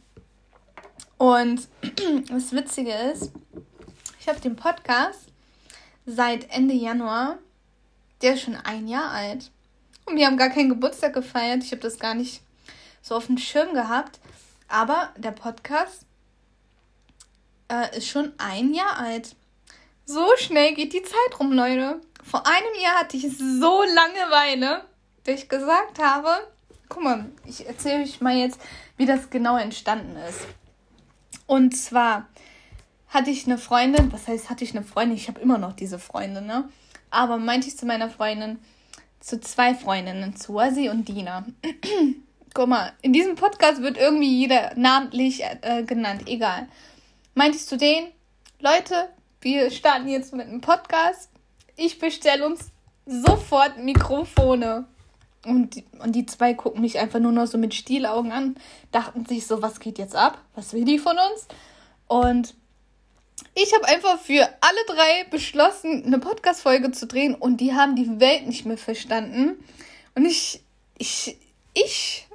Und 1.16 1.68
das 2.28 2.52
Witzige 2.52 2.92
ist, 2.92 3.30
ich 4.20 4.28
habe 4.28 4.40
den 4.40 4.56
Podcast 4.56 5.28
seit 6.06 6.50
Ende 6.50 6.75
Januar. 6.75 7.38
Der 8.23 8.34
ist 8.34 8.42
schon 8.42 8.56
ein 8.56 8.88
Jahr 8.88 9.11
alt. 9.11 9.50
Und 10.06 10.16
wir 10.16 10.26
haben 10.26 10.37
gar 10.37 10.50
keinen 10.50 10.68
Geburtstag 10.68 11.14
gefeiert. 11.14 11.62
Ich 11.62 11.70
habe 11.70 11.82
das 11.82 11.99
gar 11.99 12.14
nicht 12.14 12.42
so 13.00 13.14
auf 13.14 13.26
dem 13.26 13.38
Schirm 13.38 13.75
gehabt. 13.75 14.18
Aber 14.68 15.11
der 15.16 15.30
Podcast 15.30 16.06
äh, 17.68 17.96
ist 17.96 18.08
schon 18.08 18.32
ein 18.38 18.75
Jahr 18.75 18.99
alt. 18.99 19.37
So 20.06 20.26
schnell 20.37 20.75
geht 20.75 20.92
die 20.92 21.02
Zeit 21.02 21.38
rum, 21.38 21.52
Leute. 21.52 22.00
Vor 22.25 22.47
einem 22.47 22.83
Jahr 22.83 23.00
hatte 23.00 23.19
ich 23.19 23.37
so 23.37 23.83
Langeweile, 23.83 24.85
dass 25.25 25.35
ich 25.35 25.49
gesagt 25.49 25.99
habe, 25.99 26.28
guck 26.88 27.02
mal, 27.02 27.31
ich 27.45 27.66
erzähle 27.66 28.02
euch 28.02 28.21
mal 28.23 28.35
jetzt, 28.35 28.59
wie 28.97 29.04
das 29.04 29.28
genau 29.28 29.59
entstanden 29.59 30.16
ist. 30.28 30.47
Und 31.47 31.76
zwar 31.76 32.26
hatte 33.09 33.31
ich 33.31 33.47
eine 33.47 33.59
Freundin, 33.59 34.11
was 34.11 34.26
heißt, 34.26 34.49
hatte 34.49 34.64
ich 34.64 34.75
eine 34.75 34.85
Freundin? 34.85 35.16
Ich 35.16 35.28
habe 35.28 35.40
immer 35.40 35.59
noch 35.59 35.75
diese 35.75 35.99
Freundin, 35.99 36.47
ne? 36.47 36.69
Aber 37.11 37.37
meinte 37.37 37.69
ich 37.69 37.76
zu 37.76 37.85
meiner 37.85 38.09
Freundin, 38.09 38.59
zu 39.21 39.38
zwei 39.40 39.75
Freundinnen, 39.75 40.35
zu 40.35 40.54
Wasi 40.54 40.88
und 40.88 41.07
Dina. 41.07 41.45
Guck 42.54 42.69
mal, 42.69 42.93
in 43.02 43.12
diesem 43.12 43.35
Podcast 43.35 43.83
wird 43.83 43.99
irgendwie 43.99 44.35
jeder 44.35 44.73
namentlich 44.76 45.43
äh, 45.45 45.83
genannt, 45.83 46.23
egal. 46.26 46.69
Meinte 47.35 47.59
ich 47.59 47.66
zu 47.66 47.76
denen, 47.76 48.09
Leute, 48.61 49.11
wir 49.43 49.71
starten 49.71 50.09
jetzt 50.09 50.33
mit 50.33 50.47
einem 50.47 50.62
Podcast 50.62 51.31
ich 51.76 51.99
bestelle 51.99 52.47
uns 52.47 52.71
sofort 53.07 53.78
Mikrofone. 53.78 54.87
Und 55.45 55.75
die, 55.75 55.85
und 55.99 56.12
die 56.12 56.25
zwei 56.25 56.54
gucken 56.54 56.81
mich 56.81 56.99
einfach 56.99 57.21
nur 57.21 57.33
noch 57.33 57.47
so 57.47 57.59
mit 57.59 57.75
Stielaugen 57.75 58.33
an, 58.33 58.57
dachten 58.93 59.26
sich 59.26 59.47
so, 59.47 59.61
was 59.61 59.78
geht 59.78 59.99
jetzt 59.99 60.16
ab? 60.16 60.38
Was 60.54 60.73
will 60.73 60.85
die 60.85 60.99
von 60.99 61.16
uns? 61.19 61.47
Und 62.07 62.54
ich 63.54 63.75
habe 63.75 63.87
einfach 63.87 64.19
für 64.19 64.49
alle 64.61 64.85
drei 64.87 65.25
beschlossen, 65.31 66.04
eine 66.07 66.19
Podcast-Folge 66.19 66.93
zu 66.93 67.07
drehen 67.07 67.35
und 67.35 67.59
die 67.59 67.75
haben 67.75 67.95
die 67.95 68.21
Welt 68.21 68.47
nicht 68.47 68.64
mehr 68.64 68.78
verstanden. 68.78 69.62
Und 70.14 70.25
ich, 70.25 70.62
ich, 70.97 71.37
ich, 71.75 72.26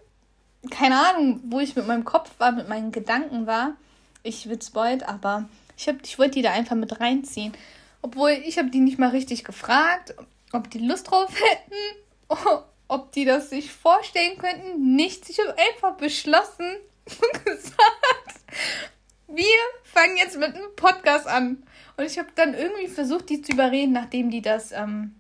keine 0.70 0.96
Ahnung, 0.96 1.42
wo 1.46 1.60
ich 1.60 1.76
mit 1.76 1.88
meinem 1.88 2.06
Kopf 2.06 2.32
war, 2.38 2.52
mit 2.52 2.70
meinen 2.70 2.92
Gedanken 2.92 3.48
war. 3.48 3.76
Ich 4.22 4.50
witzbeut, 4.50 5.04
aber 5.04 5.50
ich, 5.78 5.88
ich 6.04 6.20
wollte 6.20 6.34
die 6.34 6.42
da 6.42 6.52
einfach 6.52 6.76
mit 6.76 7.00
reinziehen. 7.00 7.54
Obwohl 8.02 8.32
ich 8.32 8.58
habe 8.58 8.70
die 8.70 8.80
nicht 8.80 9.00
mal 9.00 9.10
richtig 9.10 9.44
gefragt, 9.44 10.16
ob 10.54 10.70
die 10.70 10.80
Lust 10.80 11.12
drauf 11.12 11.30
hätten, 11.30 12.30
ob 12.88 13.12
die 13.12 13.26
das 13.26 13.50
sich 13.50 13.72
vorstellen 13.72 14.38
könnten. 14.38 14.96
Nichts. 14.96 15.30
Ich 15.30 15.40
habe 15.40 15.56
einfach 15.58 15.98
beschlossen 15.98 16.78
und 17.06 17.46
gesagt, 17.46 18.42
wir 19.28 19.46
fangen 19.84 20.18
jetzt 20.18 20.38
mit 20.38 20.56
einem 20.56 20.76
Podcast 20.76 21.28
an. 21.28 21.64
Und 21.98 22.06
ich 22.06 22.18
habe 22.18 22.30
dann 22.36 22.54
irgendwie 22.54 22.88
versucht, 22.88 23.30
die 23.30 23.42
zu 23.42 23.52
überreden, 23.52 23.92
nachdem 23.92 24.32
die 24.32 24.42
das, 24.42 24.72
ähm, 24.72 25.16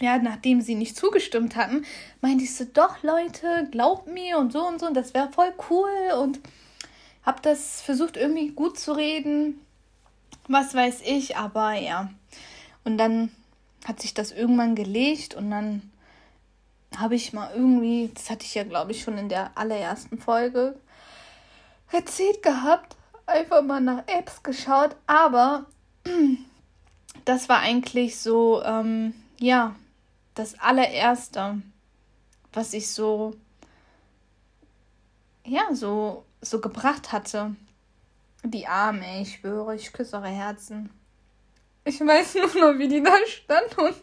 ja, 0.00 0.18
nachdem 0.18 0.60
sie 0.60 0.74
nicht 0.74 0.96
zugestimmt 0.96 1.56
hatten, 1.56 1.84
meinte 2.22 2.44
ich 2.44 2.54
so, 2.54 2.64
doch 2.64 3.02
Leute, 3.02 3.68
glaubt 3.70 4.08
mir 4.08 4.38
und 4.38 4.52
so 4.52 4.66
und 4.66 4.80
so, 4.80 4.86
und 4.86 4.94
das 4.94 5.14
wäre 5.14 5.30
voll 5.30 5.52
cool 5.70 5.90
und 6.20 6.40
habe 7.22 7.42
das 7.42 7.82
versucht 7.82 8.16
irgendwie 8.16 8.48
gut 8.48 8.78
zu 8.78 8.92
reden 8.92 9.60
was 10.48 10.74
weiß 10.74 11.02
ich, 11.04 11.36
aber 11.36 11.74
ja. 11.74 12.10
Und 12.84 12.98
dann 12.98 13.30
hat 13.86 14.00
sich 14.00 14.14
das 14.14 14.32
irgendwann 14.32 14.74
gelegt 14.74 15.34
und 15.34 15.50
dann 15.50 15.90
habe 16.96 17.14
ich 17.14 17.32
mal 17.32 17.50
irgendwie, 17.54 18.10
das 18.14 18.30
hatte 18.30 18.44
ich 18.44 18.54
ja 18.54 18.64
glaube 18.64 18.92
ich 18.92 19.02
schon 19.02 19.18
in 19.18 19.28
der 19.28 19.50
allerersten 19.56 20.18
Folge 20.18 20.76
erzählt 21.92 22.42
gehabt, 22.42 22.96
einfach 23.26 23.62
mal 23.62 23.80
nach 23.80 24.04
Apps 24.06 24.42
geschaut, 24.42 24.96
aber 25.06 25.66
das 27.24 27.48
war 27.48 27.60
eigentlich 27.60 28.18
so, 28.18 28.62
ähm, 28.62 29.14
ja, 29.38 29.74
das 30.34 30.58
allererste, 30.60 31.60
was 32.52 32.72
ich 32.72 32.90
so, 32.90 33.34
ja, 35.44 35.74
so, 35.74 36.24
so 36.40 36.60
gebracht 36.60 37.12
hatte. 37.12 37.54
Die 38.46 38.66
Arme, 38.66 39.22
ich 39.22 39.34
schwöre, 39.34 39.74
ich 39.74 39.92
küsse 39.92 40.16
eure 40.16 40.28
Herzen. 40.28 40.90
Ich 41.84 42.00
weiß 42.00 42.34
nur 42.34 42.72
noch, 42.72 42.78
wie 42.78 42.88
die 42.88 43.02
da 43.02 43.14
standen 43.26 43.80
und, 43.80 43.94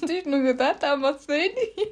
und 0.00 0.10
ich 0.10 0.26
nur 0.26 0.42
gedacht 0.42 0.82
habe, 0.82 1.02
was 1.02 1.26
will 1.28 1.50
die? 1.50 1.82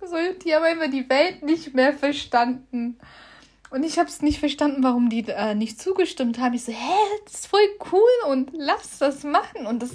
So, 0.00 0.16
die 0.44 0.54
haben 0.54 0.64
einfach 0.64 0.90
die 0.90 1.08
Welt 1.08 1.42
nicht 1.42 1.74
mehr 1.74 1.92
verstanden. 1.92 2.98
Und 3.70 3.82
ich 3.82 3.98
habe 3.98 4.08
es 4.08 4.22
nicht 4.22 4.38
verstanden, 4.38 4.84
warum 4.84 5.10
die 5.10 5.24
äh, 5.28 5.54
nicht 5.54 5.80
zugestimmt 5.80 6.38
haben. 6.38 6.54
Ich 6.54 6.64
so, 6.64 6.72
hä, 6.72 6.94
das 7.24 7.34
ist 7.34 7.46
voll 7.48 7.68
cool 7.92 8.30
und 8.30 8.50
lass 8.52 8.98
das 8.98 9.24
machen 9.24 9.66
und 9.66 9.82
das 9.82 9.90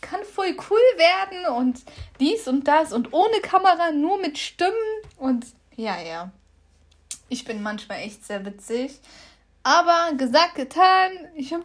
kann 0.00 0.20
voll 0.24 0.56
cool 0.70 0.78
werden 0.96 1.56
und 1.56 1.82
dies 2.20 2.46
und 2.48 2.68
das 2.68 2.92
und 2.92 3.12
ohne 3.12 3.40
Kamera, 3.40 3.90
nur 3.92 4.18
mit 4.18 4.38
Stimmen 4.38 4.74
und 5.18 5.46
ja, 5.76 6.00
ja. 6.00 6.30
Ich 7.28 7.44
bin 7.44 7.62
manchmal 7.62 8.00
echt 8.00 8.24
sehr 8.24 8.44
witzig. 8.44 9.00
Aber 9.62 10.14
gesagt, 10.16 10.54
getan. 10.54 11.12
Ich 11.34 11.52
habe 11.52 11.64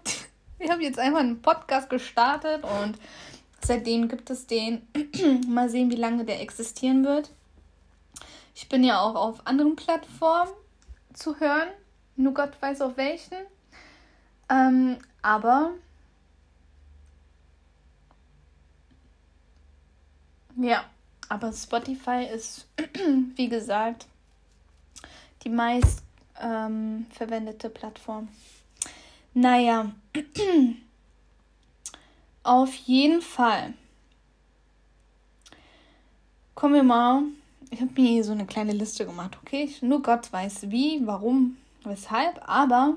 ich 0.60 0.70
hab 0.70 0.80
jetzt 0.82 1.00
einfach 1.00 1.20
einen 1.20 1.42
Podcast 1.42 1.90
gestartet 1.90 2.64
und 2.64 2.98
seitdem 3.62 4.08
gibt 4.08 4.30
es 4.30 4.48
den. 4.48 4.88
Mal 5.48 5.70
sehen, 5.70 5.90
wie 5.92 5.96
lange 5.96 6.26
der 6.26 6.42
existieren 6.42 7.06
wird. 7.06 7.32
Ich 8.54 8.70
bin 8.70 8.84
ja 8.84 9.02
auch 9.02 9.16
auf 9.16 9.46
anderen 9.48 9.76
Plattformen 9.76 10.52
zu 11.14 11.40
hören. 11.40 11.68
Nur 12.16 12.34
Gott 12.34 12.54
weiß 12.62 12.82
auf 12.82 12.98
welchen. 12.98 13.38
Ähm, 14.50 14.98
aber 15.22 15.72
ja, 20.58 20.86
aber 21.28 21.52
Spotify 21.52 22.28
ist, 22.34 22.68
wie 23.36 23.50
gesagt, 23.50 24.08
die 25.44 25.50
meist 25.50 26.05
ähm, 26.42 27.06
verwendete 27.12 27.70
Plattform. 27.70 28.30
Naja, 29.34 29.92
auf 32.44 32.74
jeden 32.74 33.22
Fall. 33.22 33.74
Kommen 36.54 36.74
wir 36.74 36.84
mal. 36.84 37.24
Ich 37.70 37.82
habe 37.82 37.92
mir 37.96 38.08
hier 38.08 38.24
so 38.24 38.32
eine 38.32 38.46
kleine 38.46 38.72
Liste 38.72 39.06
gemacht, 39.06 39.38
okay? 39.42 39.70
Nur 39.82 40.02
Gott 40.02 40.32
weiß 40.32 40.70
wie, 40.70 41.02
warum, 41.06 41.58
weshalb, 41.84 42.48
aber 42.48 42.96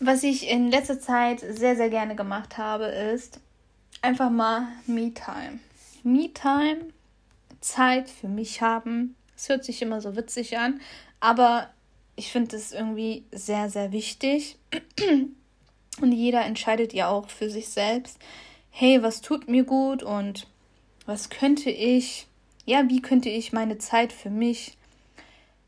was 0.00 0.22
ich 0.22 0.48
in 0.48 0.70
letzter 0.70 0.98
Zeit 0.98 1.40
sehr, 1.40 1.76
sehr 1.76 1.90
gerne 1.90 2.16
gemacht 2.16 2.58
habe, 2.58 2.86
ist 2.86 3.38
einfach 4.00 4.30
mal 4.30 4.68
Me-Time. 4.86 5.60
Me-Time, 6.02 6.86
Zeit 7.60 8.08
für 8.10 8.28
mich 8.28 8.62
haben. 8.62 9.14
Es 9.36 9.48
hört 9.48 9.64
sich 9.64 9.80
immer 9.82 10.00
so 10.00 10.16
witzig 10.16 10.58
an, 10.58 10.80
aber 11.22 11.70
ich 12.16 12.32
finde 12.32 12.56
es 12.56 12.72
irgendwie 12.72 13.24
sehr, 13.30 13.70
sehr 13.70 13.92
wichtig. 13.92 14.58
Und 16.00 16.12
jeder 16.12 16.44
entscheidet 16.44 16.92
ja 16.92 17.08
auch 17.08 17.30
für 17.30 17.48
sich 17.48 17.68
selbst, 17.68 18.18
hey, 18.70 19.02
was 19.04 19.20
tut 19.20 19.48
mir 19.48 19.62
gut 19.62 20.02
und 20.02 20.48
was 21.06 21.30
könnte 21.30 21.70
ich, 21.70 22.26
ja, 22.66 22.88
wie 22.88 23.00
könnte 23.00 23.28
ich 23.28 23.52
meine 23.52 23.78
Zeit 23.78 24.12
für 24.12 24.30
mich 24.30 24.76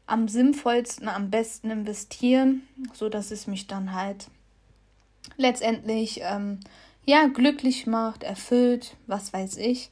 am 0.06 0.26
sinnvollsten, 0.26 1.08
am 1.08 1.30
besten 1.30 1.70
investieren, 1.70 2.66
so 2.92 3.08
dass 3.08 3.30
es 3.30 3.46
mich 3.46 3.68
dann 3.68 3.94
halt 3.94 4.26
letztendlich 5.36 6.20
ähm, 6.22 6.58
ja 7.06 7.28
glücklich 7.28 7.86
macht, 7.86 8.24
erfüllt, 8.24 8.96
was 9.06 9.32
weiß 9.32 9.58
ich. 9.58 9.90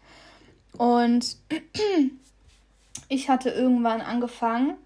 Und 0.76 1.36
ich 3.08 3.28
hatte 3.28 3.50
irgendwann 3.50 4.00
angefangen, 4.00 4.76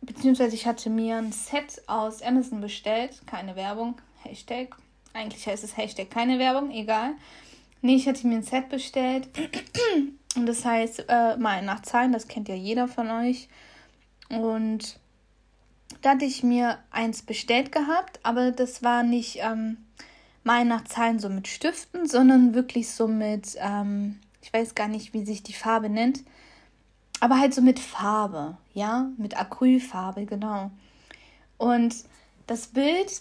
beziehungsweise 0.00 0.54
ich 0.54 0.66
hatte 0.66 0.90
mir 0.90 1.16
ein 1.16 1.32
Set 1.32 1.82
aus 1.86 2.22
Amazon 2.22 2.60
bestellt, 2.60 3.20
keine 3.26 3.56
Werbung, 3.56 4.00
Hashtag. 4.22 4.76
Eigentlich 5.12 5.46
heißt 5.46 5.64
es 5.64 5.76
Hashtag 5.76 6.10
keine 6.10 6.38
Werbung, 6.38 6.70
egal. 6.70 7.14
Nee, 7.82 7.96
ich 7.96 8.06
hatte 8.06 8.26
mir 8.26 8.36
ein 8.36 8.42
Set 8.42 8.68
bestellt. 8.68 9.28
Und 10.36 10.46
das 10.46 10.64
heißt, 10.64 11.06
äh, 11.08 11.36
Zahlen, 11.82 12.12
das 12.12 12.28
kennt 12.28 12.48
ja 12.48 12.54
jeder 12.54 12.86
von 12.86 13.10
euch. 13.10 13.48
Und 14.28 15.00
da 16.02 16.10
hatte 16.10 16.24
ich 16.24 16.42
mir 16.42 16.78
eins 16.90 17.22
bestellt 17.22 17.72
gehabt, 17.72 18.20
aber 18.22 18.52
das 18.52 18.82
war 18.82 19.02
nicht 19.02 19.38
ähm, 19.42 19.78
Zahlen 20.84 21.18
so 21.18 21.28
mit 21.28 21.48
Stiften, 21.48 22.06
sondern 22.06 22.54
wirklich 22.54 22.90
so 22.90 23.08
mit, 23.08 23.56
ähm, 23.58 24.20
ich 24.40 24.52
weiß 24.52 24.74
gar 24.74 24.88
nicht, 24.88 25.12
wie 25.12 25.24
sich 25.24 25.42
die 25.42 25.52
Farbe 25.52 25.88
nennt, 25.88 26.22
aber 27.20 27.38
halt 27.38 27.54
so 27.54 27.62
mit 27.62 27.78
Farbe, 27.78 28.56
ja, 28.74 29.10
mit 29.16 29.36
Acrylfarbe, 29.38 30.26
genau. 30.26 30.70
Und 31.58 31.94
das 32.46 32.68
Bild 32.68 33.20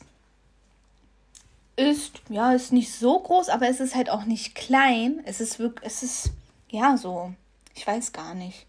ist, 1.75 2.21
ja, 2.29 2.53
ist 2.53 2.73
nicht 2.73 2.93
so 2.93 3.19
groß, 3.19 3.49
aber 3.49 3.69
es 3.69 3.79
ist 3.79 3.95
halt 3.95 4.09
auch 4.09 4.25
nicht 4.25 4.55
klein. 4.55 5.21
Es 5.25 5.39
ist 5.41 5.59
wirklich, 5.59 5.85
es 5.85 6.03
ist, 6.03 6.31
ja, 6.69 6.97
so, 6.97 7.33
ich 7.75 7.85
weiß 7.85 8.11
gar 8.13 8.33
nicht. 8.33 8.65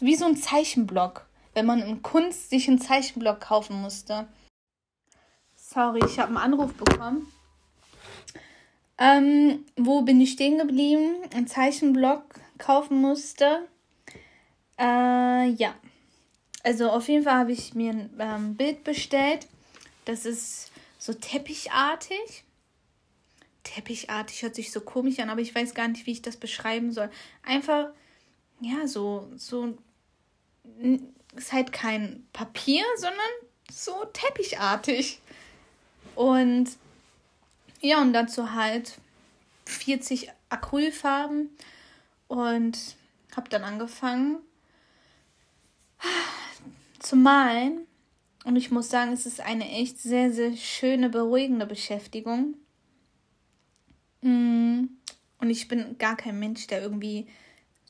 Wie 0.00 0.14
so 0.14 0.26
ein 0.26 0.36
Zeichenblock 0.36 1.28
wenn 1.58 1.66
man 1.66 1.82
in 1.82 2.02
Kunst 2.02 2.50
sich 2.50 2.68
einen 2.68 2.80
Zeichenblock 2.80 3.40
kaufen 3.40 3.82
musste. 3.82 4.28
Sorry, 5.56 5.98
ich 6.06 6.20
habe 6.20 6.28
einen 6.28 6.36
Anruf 6.36 6.72
bekommen. 6.74 7.26
Ähm, 8.96 9.64
wo 9.76 10.02
bin 10.02 10.20
ich 10.20 10.30
stehen 10.30 10.58
geblieben? 10.58 11.16
Ein 11.34 11.48
Zeichenblock 11.48 12.22
kaufen 12.58 13.00
musste. 13.00 13.66
Äh, 14.78 15.48
ja. 15.50 15.74
Also 16.62 16.90
auf 16.90 17.08
jeden 17.08 17.24
Fall 17.24 17.34
habe 17.34 17.52
ich 17.52 17.74
mir 17.74 17.92
ein 17.92 18.10
ähm, 18.18 18.54
Bild 18.56 18.84
bestellt. 18.84 19.46
Das 20.04 20.24
ist 20.24 20.70
so 20.98 21.12
teppichartig. 21.12 22.44
Teppichartig 23.64 24.42
hört 24.42 24.54
sich 24.54 24.72
so 24.72 24.80
komisch 24.80 25.18
an, 25.18 25.30
aber 25.30 25.40
ich 25.40 25.54
weiß 25.54 25.74
gar 25.74 25.88
nicht, 25.88 26.06
wie 26.06 26.12
ich 26.12 26.22
das 26.22 26.36
beschreiben 26.36 26.92
soll. 26.92 27.10
Einfach, 27.42 27.88
ja, 28.60 28.86
so, 28.86 29.30
so 29.36 29.76
ist 31.36 31.52
halt 31.52 31.72
kein 31.72 32.26
Papier, 32.32 32.84
sondern 32.96 33.20
so 33.70 34.04
teppichartig. 34.12 35.20
Und 36.14 36.70
ja, 37.80 38.00
und 38.00 38.12
dazu 38.12 38.52
halt 38.52 38.98
40 39.66 40.30
Acrylfarben 40.48 41.50
und 42.26 42.78
habe 43.36 43.48
dann 43.50 43.62
angefangen 43.62 44.38
zu 46.98 47.16
malen. 47.16 47.86
Und 48.44 48.56
ich 48.56 48.70
muss 48.70 48.88
sagen, 48.88 49.12
es 49.12 49.26
ist 49.26 49.40
eine 49.40 49.68
echt 49.70 49.98
sehr, 49.98 50.32
sehr 50.32 50.56
schöne, 50.56 51.10
beruhigende 51.10 51.66
Beschäftigung. 51.66 52.54
Mm. 54.22 54.84
Und 55.40 55.50
ich 55.50 55.68
bin 55.68 55.98
gar 55.98 56.16
kein 56.16 56.38
Mensch, 56.38 56.66
der 56.66 56.82
irgendwie 56.82 57.28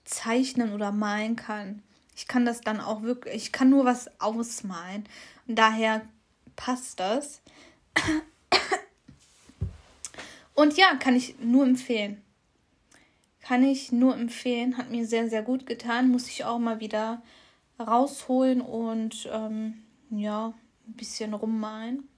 zeichnen 0.04 0.72
oder 0.72 0.92
malen 0.92 1.36
kann. 1.36 1.82
Ich 2.16 2.26
kann 2.26 2.44
das 2.44 2.60
dann 2.60 2.80
auch 2.80 3.02
wirklich, 3.02 3.34
ich 3.34 3.52
kann 3.52 3.70
nur 3.70 3.84
was 3.84 4.20
ausmalen. 4.20 5.04
Und 5.46 5.58
daher 5.58 6.02
passt 6.56 7.00
das. 7.00 7.40
Und 10.54 10.76
ja, 10.76 10.96
kann 10.96 11.14
ich 11.14 11.38
nur 11.38 11.64
empfehlen. 11.64 12.20
Kann 13.40 13.62
ich 13.62 13.92
nur 13.92 14.16
empfehlen. 14.16 14.76
Hat 14.76 14.90
mir 14.90 15.06
sehr, 15.06 15.30
sehr 15.30 15.42
gut 15.42 15.66
getan. 15.66 16.10
Muss 16.10 16.28
ich 16.28 16.44
auch 16.44 16.58
mal 16.58 16.80
wieder 16.80 17.22
rausholen 17.78 18.60
und 18.60 19.28
ähm, 19.32 19.82
ja, 20.10 20.54
ein 20.86 20.92
bisschen 20.94 21.34
rummalen. 21.34 22.08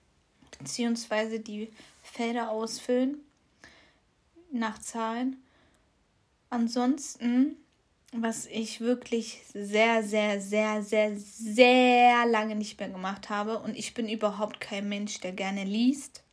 Beziehungsweise 0.58 1.40
die 1.40 1.70
Felder 2.02 2.50
ausfüllen. 2.50 3.18
Nach 4.52 4.78
Zahlen. 4.78 5.42
Ansonsten 6.50 7.56
was 8.12 8.46
ich 8.46 8.80
wirklich 8.80 9.40
sehr, 9.54 10.02
sehr, 10.02 10.40
sehr, 10.40 10.82
sehr, 10.82 11.16
sehr 11.16 12.26
lange 12.26 12.56
nicht 12.56 12.78
mehr 12.80 12.88
gemacht 12.88 13.30
habe. 13.30 13.58
Und 13.58 13.76
ich 13.76 13.94
bin 13.94 14.08
überhaupt 14.08 14.60
kein 14.60 14.88
Mensch, 14.88 15.20
der 15.20 15.32
gerne 15.32 15.64
liest. 15.64 16.24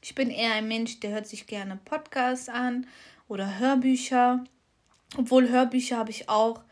Ich 0.00 0.14
bin 0.14 0.30
eher 0.30 0.52
ein 0.52 0.68
Mensch, 0.68 1.00
der 1.00 1.10
hört 1.10 1.26
sich 1.26 1.46
gerne 1.46 1.78
Podcasts 1.84 2.48
an 2.48 2.86
oder 3.28 3.58
Hörbücher. 3.58 4.44
Obwohl 5.16 5.48
Hörbücher 5.48 5.98
habe 5.98 6.10
ich 6.10 6.28
auch 6.28 6.62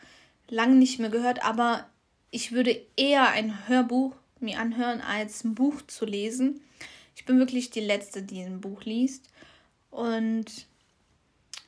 lange 0.48 0.76
nicht 0.76 0.98
mehr 0.98 1.10
gehört, 1.10 1.44
aber 1.44 1.86
ich 2.34 2.50
würde 2.50 2.84
eher 2.96 3.28
ein 3.28 3.68
Hörbuch 3.68 4.12
mir 4.40 4.58
anhören, 4.58 5.00
als 5.00 5.44
ein 5.44 5.54
Buch 5.54 5.82
zu 5.86 6.04
lesen. 6.04 6.60
Ich 7.14 7.24
bin 7.24 7.38
wirklich 7.38 7.70
die 7.70 7.80
Letzte, 7.80 8.22
die 8.22 8.42
ein 8.42 8.60
Buch 8.60 8.82
liest. 8.82 9.30
Und 9.92 10.46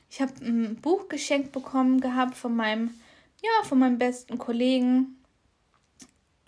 ich 0.09 0.19
habe 0.19 0.33
ein 0.41 0.75
Buch 0.75 1.07
geschenkt 1.07 1.53
bekommen 1.53 2.01
gehabt 2.01 2.35
von 2.35 2.53
meinem, 2.53 2.93
ja, 3.41 3.63
von 3.63 3.79
meinem 3.79 3.97
besten 3.97 4.37
Kollegen 4.37 5.15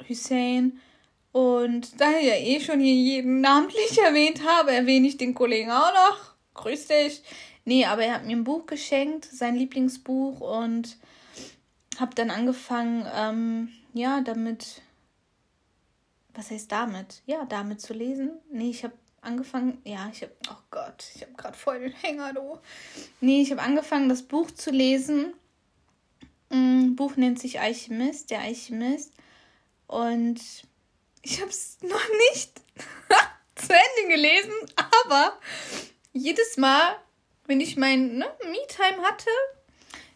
Hussein. 0.09 0.81
Und 1.31 2.01
da 2.01 2.11
ich 2.19 2.27
ja 2.27 2.35
eh 2.35 2.59
schon 2.59 2.81
hier 2.81 2.95
jeden 2.95 3.39
namentlich 3.39 3.97
erwähnt 4.03 4.45
habe, 4.45 4.73
erwähne 4.73 5.07
ich 5.07 5.15
den 5.15 5.33
Kollegen 5.33 5.71
auch 5.71 5.93
noch. 5.93 6.33
Grüß 6.55 6.87
dich. 6.87 7.23
Nee, 7.63 7.85
aber 7.85 8.03
er 8.03 8.15
hat 8.15 8.25
mir 8.25 8.35
ein 8.35 8.43
Buch 8.43 8.65
geschenkt, 8.65 9.23
sein 9.31 9.55
Lieblingsbuch, 9.55 10.41
und 10.41 10.97
habe 11.99 12.15
dann 12.15 12.31
angefangen, 12.31 13.05
ähm, 13.15 13.69
ja, 13.93 14.21
damit. 14.21 14.81
Was 16.33 16.51
heißt 16.51 16.71
damit? 16.71 17.21
Ja, 17.25 17.45
damit 17.45 17.81
zu 17.81 17.93
lesen. 17.93 18.31
Nee, 18.51 18.69
ich 18.69 18.83
habe 18.83 18.93
angefangen, 19.21 19.81
ja, 19.83 20.09
ich 20.11 20.21
habe, 20.21 20.33
oh 20.49 20.61
Gott, 20.71 21.05
ich 21.15 21.21
habe 21.21 21.33
gerade 21.33 21.57
voll 21.57 21.79
den 21.79 21.91
Hänger, 21.91 22.33
du. 22.33 22.59
Nee, 23.19 23.41
ich 23.41 23.51
habe 23.51 23.61
angefangen, 23.61 24.09
das 24.09 24.23
Buch 24.23 24.51
zu 24.51 24.71
lesen. 24.71 25.33
Ein 26.49 26.91
mm, 26.91 26.95
Buch 26.95 27.15
nennt 27.15 27.39
sich 27.39 27.59
Alchemist, 27.59 28.31
der 28.31 28.41
Alchemist. 28.41 29.13
Und 29.87 30.39
ich 31.21 31.41
habe 31.41 31.49
es 31.49 31.77
noch 31.81 32.09
nicht 32.31 32.61
zu 33.55 33.73
Ende 33.73 34.15
gelesen, 34.15 34.53
aber 35.05 35.39
jedes 36.13 36.57
Mal, 36.57 36.95
wenn 37.45 37.59
ich 37.59 37.77
mein 37.77 38.17
ne, 38.17 38.25
Me-Time 38.43 39.03
hatte, 39.03 39.29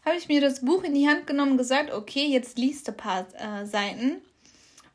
habe 0.05 0.17
ich 0.17 0.27
mir 0.27 0.41
das 0.41 0.61
Buch 0.61 0.83
in 0.83 0.93
die 0.93 1.07
Hand 1.07 1.27
genommen 1.27 1.51
und 1.51 1.57
gesagt, 1.57 1.91
okay, 1.91 2.25
jetzt 2.25 2.57
liest 2.57 2.89
ein 2.89 2.97
paar 2.97 3.25
äh, 3.35 3.65
Seiten. 3.65 4.21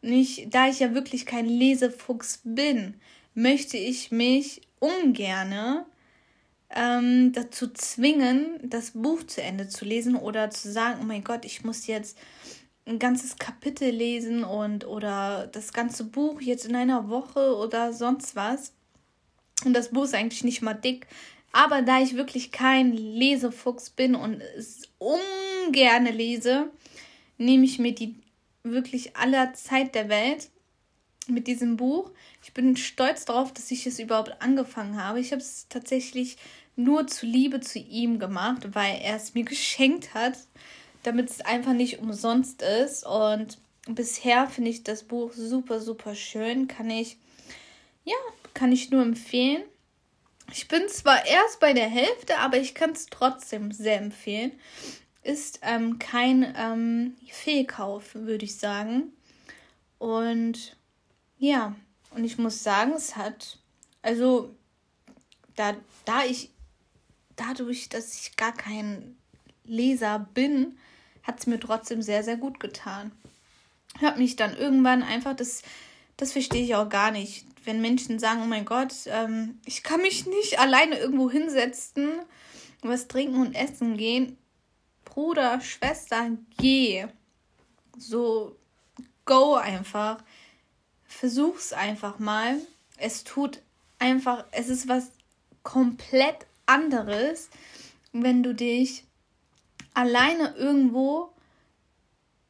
Und 0.03 0.13
ich, 0.13 0.47
da 0.51 0.69
ich 0.69 0.81
ja 0.81 0.95
wirklich 0.95 1.27
kein 1.27 1.47
Lesefuchs 1.47 2.41
bin, 2.45 2.95
möchte 3.35 3.77
ich 3.77 4.11
mich 4.11 4.63
ungerne 4.79 5.87
ähm, 6.71 7.33
dazu 7.33 7.69
zwingen, 7.73 8.59
das 8.63 8.93
Buch 8.93 9.23
zu 9.25 9.43
Ende 9.43 9.69
zu 9.69 9.85
lesen 9.85 10.17
oder 10.17 10.51
zu 10.51 10.71
sagen, 10.71 11.01
oh 11.03 11.07
mein 11.07 11.25
Gott, 11.25 11.45
ich 11.45 11.65
muss 11.65 11.87
jetzt 11.87 12.19
ein 12.87 12.99
ganzes 12.99 13.37
Kapitel 13.37 13.91
lesen 13.91 14.45
und 14.45 14.87
oder 14.87 15.47
das 15.53 15.73
ganze 15.73 16.05
Buch 16.05 16.41
jetzt 16.41 16.67
in 16.67 16.75
einer 16.75 17.09
Woche 17.09 17.57
oder 17.57 17.93
sonst 17.93 18.37
was. 18.37 18.73
Und 19.65 19.75
das 19.75 19.91
Buch 19.91 20.05
ist 20.05 20.15
eigentlich 20.15 20.45
nicht 20.45 20.63
mal 20.63 20.75
dick. 20.75 21.07
Aber 21.53 21.83
da 21.83 22.01
ich 22.01 22.17
wirklich 22.17 22.53
kein 22.53 22.93
Lesefuchs 22.93 23.91
bin 23.91 24.15
und 24.15 24.41
es 24.57 24.83
ungerne 24.99 26.11
lese, 26.11 26.71
nehme 27.39 27.65
ich 27.65 27.79
mir 27.79 27.95
die 27.95 28.15
wirklich 28.63 29.17
aller 29.17 29.55
Zeit 29.55 29.95
der 29.95 30.09
Welt 30.09 30.51
mit 31.27 31.47
diesem 31.47 31.77
Buch. 31.77 32.11
Ich 32.43 32.53
bin 32.53 32.77
stolz 32.77 33.25
darauf, 33.25 33.53
dass 33.53 33.71
ich 33.71 33.87
es 33.87 33.99
überhaupt 33.99 34.41
angefangen 34.41 35.03
habe. 35.03 35.21
Ich 35.21 35.33
habe 35.33 35.43
es 35.43 35.67
tatsächlich 35.69 36.37
nur 36.77 37.07
zu 37.07 37.27
Liebe 37.27 37.61
zu 37.61 37.79
ihm 37.79 38.19
gemacht, 38.19 38.75
weil 38.75 39.01
er 39.03 39.17
es 39.17 39.35
mir 39.35 39.45
geschenkt 39.45 40.15
hat, 40.15 40.35
damit 41.03 41.31
es 41.31 41.41
einfach 41.41 41.73
nicht 41.73 41.99
umsonst 41.99 42.63
ist. 42.63 43.05
Und 43.05 43.59
bisher 43.89 44.49
finde 44.49 44.71
ich 44.71 44.85
das 44.85 45.03
Buch 45.03 45.33
super, 45.33 45.81
super 45.81 46.15
schön. 46.15 46.69
Kann 46.69 46.91
ich, 46.91 47.17
ja, 48.05 48.17
kann 48.55 48.73
ich 48.73 48.91
nur 48.91 49.03
empfehlen. 49.03 49.63
Ich 50.51 50.67
bin 50.69 50.89
zwar 50.89 51.27
erst 51.27 51.61
bei 51.61 51.73
der 51.73 51.89
Hälfte, 51.89 52.39
aber 52.39 52.57
ich 52.57 52.75
kann 52.75 52.91
es 52.91 53.07
trotzdem 53.07 53.71
sehr 53.71 53.99
empfehlen. 53.99 54.53
Ist 55.23 55.61
ähm, 55.63 55.99
kein 55.99 56.55
ähm, 56.57 57.17
Fehlkauf, 57.31 58.15
würde 58.15 58.45
ich 58.45 58.57
sagen. 58.57 59.13
Und 59.99 60.77
ja, 61.39 61.75
und 62.13 62.25
ich 62.25 62.39
muss 62.39 62.63
sagen, 62.63 62.93
es 62.93 63.17
hat, 63.17 63.59
also 64.01 64.55
da, 65.55 65.75
da 66.05 66.25
ich, 66.25 66.51
dadurch, 67.37 67.89
dass 67.89 68.15
ich 68.15 68.37
gar 68.37 68.53
kein 68.53 69.17
Leser 69.65 70.27
bin, 70.33 70.79
hat 71.23 71.41
es 71.41 71.47
mir 71.47 71.61
trotzdem 71.61 72.01
sehr, 72.01 72.25
sehr 72.25 72.37
gut 72.37 72.59
getan. 72.59 73.13
Ich 73.97 74.03
habe 74.03 74.19
mich 74.19 74.37
dann 74.37 74.57
irgendwann 74.57 75.03
einfach, 75.03 75.37
das, 75.37 75.63
das 76.19 76.33
verstehe 76.33 76.65
ich 76.65 76.75
auch 76.75 76.89
gar 76.89 77.11
nicht, 77.11 77.47
wenn 77.65 77.81
Menschen 77.81 78.19
sagen, 78.19 78.43
oh 78.43 78.47
mein 78.47 78.65
Gott, 78.65 78.93
ähm, 79.07 79.59
ich 79.65 79.83
kann 79.83 80.03
mich 80.03 80.27
nicht 80.27 80.59
alleine 80.59 80.99
irgendwo 80.99 81.31
hinsetzen, 81.31 82.21
was 82.83 83.09
trinken 83.09 83.41
und 83.41 83.55
essen 83.55 83.97
gehen. 83.97 84.37
Bruder, 85.05 85.61
Schwester, 85.61 86.31
geh. 86.59 87.07
So, 87.97 88.57
go 89.25 89.55
einfach. 89.55 90.23
Versuch's 91.05 91.73
einfach 91.73 92.19
mal. 92.19 92.57
Es 92.97 93.25
tut 93.25 93.63
einfach, 93.99 94.45
es 94.51 94.69
ist 94.69 94.89
was 94.89 95.13
komplett 95.63 96.47
anderes, 96.67 97.49
wenn 98.13 98.43
du 98.43 98.55
dich 98.55 99.05
alleine 99.95 100.55
irgendwo 100.57 101.33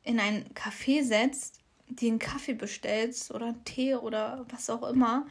in 0.05 0.21
ein 0.21 0.49
Café 0.55 1.05
setzt, 1.05 1.58
dir 1.89 2.11
einen 2.11 2.19
Kaffee 2.19 2.55
bestellst 2.55 3.31
oder 3.31 3.47
einen 3.47 3.65
Tee 3.65 3.95
oder 3.95 4.45
was 4.51 4.71
auch 4.71 4.89
immer 4.89 5.27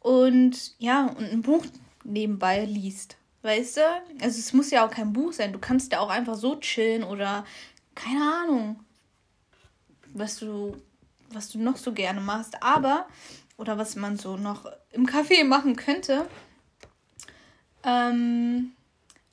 und 0.00 0.74
ja, 0.78 1.06
und 1.06 1.24
ein 1.24 1.42
Buch 1.42 1.64
nebenbei 2.04 2.64
liest. 2.64 3.16
Weißt 3.42 3.78
du? 3.78 3.80
Also 4.20 4.38
es 4.38 4.52
muss 4.52 4.70
ja 4.70 4.86
auch 4.86 4.90
kein 4.90 5.12
Buch 5.12 5.32
sein. 5.32 5.52
Du 5.52 5.58
kannst 5.58 5.92
ja 5.92 6.00
auch 6.00 6.10
einfach 6.10 6.34
so 6.34 6.56
chillen 6.56 7.04
oder 7.04 7.44
keine 7.94 8.22
Ahnung, 8.22 8.80
was 10.12 10.38
du, 10.38 10.76
was 11.30 11.50
du 11.50 11.58
noch 11.58 11.76
so 11.76 11.92
gerne 11.92 12.20
machst. 12.20 12.62
Aber, 12.62 13.06
oder 13.56 13.78
was 13.78 13.96
man 13.96 14.16
so 14.16 14.36
noch 14.36 14.66
im 14.92 15.06
Café 15.06 15.44
machen 15.44 15.76
könnte. 15.76 16.28
Ähm, 17.84 18.72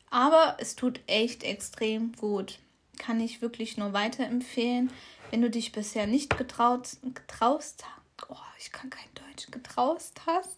aber 0.09 0.57
es 0.59 0.75
tut 0.75 0.99
echt 1.07 1.43
extrem 1.43 2.11
gut. 2.13 2.59
Kann 2.97 3.19
ich 3.19 3.41
wirklich 3.41 3.77
nur 3.77 3.93
weiterempfehlen. 3.93 4.91
Wenn 5.31 5.41
du 5.41 5.49
dich 5.49 5.71
bisher 5.71 6.07
nicht 6.07 6.37
getraut, 6.37 6.97
getraust, 7.13 7.83
oh, 8.29 8.35
ich 8.59 8.71
kann 8.71 8.89
kein 8.89 9.09
Deutsch, 9.15 9.51
getraust 9.51 10.21
hast. 10.25 10.57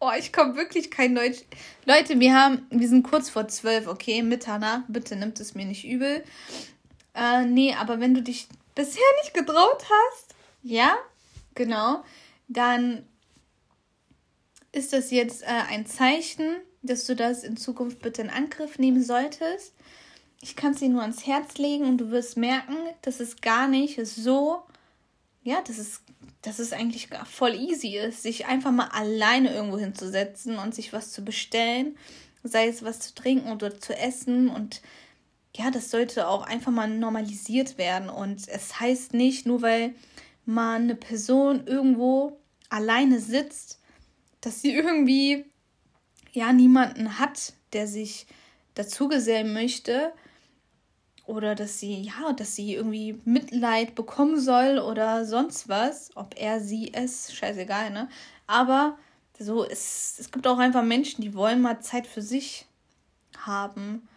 Oh, 0.00 0.10
ich 0.16 0.32
komme 0.32 0.54
wirklich 0.54 0.90
kein 0.90 1.14
Deutsch. 1.14 1.38
Leute, 1.84 2.20
wir 2.20 2.34
haben, 2.34 2.66
wir 2.70 2.88
sind 2.88 3.02
kurz 3.02 3.30
vor 3.30 3.48
zwölf, 3.48 3.88
okay, 3.88 4.22
Mitternacht. 4.22 4.84
Bitte 4.88 5.16
nimmt 5.16 5.40
es 5.40 5.54
mir 5.54 5.64
nicht 5.64 5.84
übel. 5.84 6.22
Äh, 7.14 7.44
nee, 7.46 7.74
aber 7.74 7.98
wenn 7.98 8.14
du 8.14 8.22
dich 8.22 8.48
bisher 8.74 9.02
nicht 9.22 9.34
getraut 9.34 9.84
hast, 9.84 10.34
ja, 10.62 10.96
genau, 11.54 12.04
dann 12.46 13.04
ist 14.70 14.92
das 14.92 15.10
jetzt 15.10 15.42
äh, 15.42 15.46
ein 15.46 15.86
Zeichen, 15.86 16.56
dass 16.82 17.04
du 17.04 17.16
das 17.16 17.42
in 17.42 17.56
Zukunft 17.56 18.00
bitte 18.00 18.22
in 18.22 18.30
Angriff 18.30 18.78
nehmen 18.78 19.02
solltest. 19.02 19.74
Ich 20.40 20.54
kann 20.54 20.72
es 20.72 20.78
dir 20.78 20.88
nur 20.88 21.02
ans 21.02 21.26
Herz 21.26 21.58
legen 21.58 21.84
und 21.84 21.98
du 21.98 22.10
wirst 22.10 22.36
merken, 22.36 22.76
dass 23.02 23.20
es 23.20 23.40
gar 23.40 23.66
nicht 23.66 23.98
so, 24.06 24.62
ja, 25.42 25.60
dass 25.62 25.78
es, 25.78 26.02
dass 26.42 26.60
es 26.60 26.72
eigentlich 26.72 27.08
voll 27.30 27.54
easy 27.54 27.96
ist, 27.96 28.22
sich 28.22 28.46
einfach 28.46 28.70
mal 28.70 28.88
alleine 28.88 29.52
irgendwo 29.52 29.78
hinzusetzen 29.78 30.58
und 30.58 30.74
sich 30.74 30.92
was 30.92 31.10
zu 31.10 31.24
bestellen, 31.24 31.96
sei 32.44 32.68
es 32.68 32.84
was 32.84 33.00
zu 33.00 33.14
trinken 33.14 33.50
oder 33.50 33.80
zu 33.80 33.96
essen. 33.96 34.48
Und 34.48 34.80
ja, 35.56 35.72
das 35.72 35.90
sollte 35.90 36.28
auch 36.28 36.42
einfach 36.42 36.70
mal 36.70 36.88
normalisiert 36.88 37.76
werden. 37.76 38.08
Und 38.08 38.46
es 38.46 38.78
heißt 38.78 39.14
nicht, 39.14 39.44
nur 39.44 39.60
weil 39.62 39.94
man 40.44 40.82
eine 40.82 40.94
Person 40.94 41.66
irgendwo 41.66 42.38
alleine 42.68 43.20
sitzt, 43.20 43.80
dass 44.40 44.62
sie 44.62 44.72
irgendwie 44.72 45.44
ja 46.32 46.52
niemanden 46.52 47.18
hat, 47.18 47.54
der 47.72 47.88
sich 47.88 48.26
dazugesellen 48.74 49.52
möchte 49.52 50.12
oder 51.28 51.54
dass 51.54 51.78
sie 51.78 52.00
ja, 52.00 52.32
dass 52.32 52.56
sie 52.56 52.74
irgendwie 52.74 53.20
Mitleid 53.26 53.94
bekommen 53.94 54.40
soll 54.40 54.78
oder 54.78 55.26
sonst 55.26 55.68
was, 55.68 56.10
ob 56.16 56.34
er 56.38 56.58
sie 56.58 56.94
es, 56.94 57.34
scheißegal, 57.34 57.90
ne? 57.90 58.08
Aber 58.46 58.96
so 59.38 59.62
es, 59.62 60.16
es 60.18 60.32
gibt 60.32 60.46
auch 60.46 60.58
einfach 60.58 60.82
Menschen, 60.82 61.20
die 61.20 61.34
wollen 61.34 61.60
mal 61.60 61.80
Zeit 61.80 62.06
für 62.06 62.22
sich 62.22 62.64
haben 63.36 64.08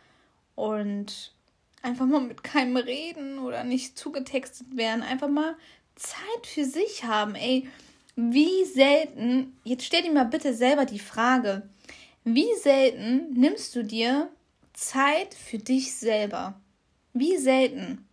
und 0.55 1.33
einfach 1.81 2.05
mal 2.05 2.21
mit 2.21 2.43
keinem 2.43 2.77
reden 2.77 3.39
oder 3.39 3.65
nicht 3.65 3.97
zugetextet 3.97 4.77
werden, 4.77 5.03
einfach 5.03 5.27
mal 5.27 5.55
Zeit 5.95 6.47
für 6.47 6.63
sich 6.63 7.03
haben. 7.03 7.35
Ey, 7.35 7.67
wie 8.15 8.63
selten, 8.63 9.57
jetzt 9.65 9.83
stell 9.83 10.03
dir 10.03 10.13
mal 10.13 10.23
bitte 10.25 10.53
selber 10.53 10.85
die 10.85 10.99
Frage, 10.99 11.69
wie 12.23 12.55
selten 12.61 13.33
nimmst 13.33 13.75
du 13.75 13.83
dir 13.83 14.29
Zeit 14.73 15.33
für 15.33 15.57
dich 15.57 15.93
selber? 15.93 16.60
Wie 17.13 17.37
selten? 17.37 18.07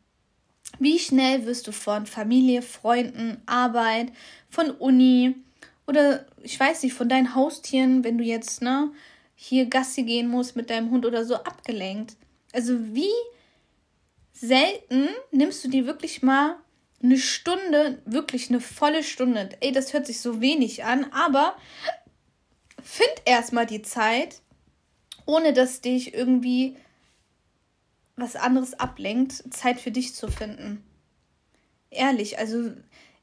Wie 0.78 0.98
schnell 0.98 1.46
wirst 1.46 1.66
du 1.66 1.72
von 1.72 2.06
Familie, 2.06 2.62
Freunden, 2.62 3.40
Arbeit, 3.46 4.12
von 4.50 4.70
Uni 4.70 5.36
oder 5.86 6.26
ich 6.42 6.58
weiß 6.60 6.82
nicht, 6.82 6.94
von 6.94 7.08
deinen 7.08 7.34
Haustieren, 7.34 8.04
wenn 8.04 8.18
du 8.18 8.24
jetzt 8.24 8.60
ne, 8.60 8.92
hier 9.34 9.66
Gassi 9.66 10.02
gehen 10.02 10.28
musst 10.28 10.56
mit 10.56 10.68
deinem 10.70 10.90
Hund 10.90 11.06
oder 11.06 11.24
so, 11.24 11.36
abgelenkt? 11.36 12.16
Also 12.52 12.78
wie 12.94 13.12
selten 14.32 15.08
nimmst 15.32 15.64
du 15.64 15.68
dir 15.68 15.86
wirklich 15.86 16.22
mal 16.22 16.56
eine 17.02 17.18
Stunde, 17.18 18.02
wirklich 18.04 18.50
eine 18.50 18.60
volle 18.60 19.02
Stunde. 19.02 19.50
Ey, 19.60 19.72
das 19.72 19.92
hört 19.92 20.06
sich 20.06 20.20
so 20.20 20.40
wenig 20.40 20.84
an, 20.84 21.06
aber 21.12 21.56
find 22.82 23.12
erstmal 23.24 23.66
die 23.66 23.82
Zeit, 23.82 24.40
ohne 25.26 25.52
dass 25.52 25.80
dich 25.80 26.14
irgendwie 26.14 26.76
was 28.18 28.36
anderes 28.36 28.74
ablenkt, 28.74 29.44
Zeit 29.54 29.80
für 29.80 29.90
dich 29.90 30.14
zu 30.14 30.28
finden. 30.28 30.84
Ehrlich, 31.90 32.38
also 32.38 32.72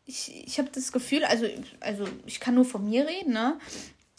ich, 0.05 0.45
ich 0.45 0.57
habe 0.59 0.69
das 0.71 0.91
Gefühl, 0.91 1.25
also, 1.25 1.47
also 1.79 2.07
ich 2.25 2.39
kann 2.39 2.55
nur 2.55 2.65
von 2.65 2.87
mir 2.87 3.07
reden, 3.07 3.33
ne? 3.33 3.59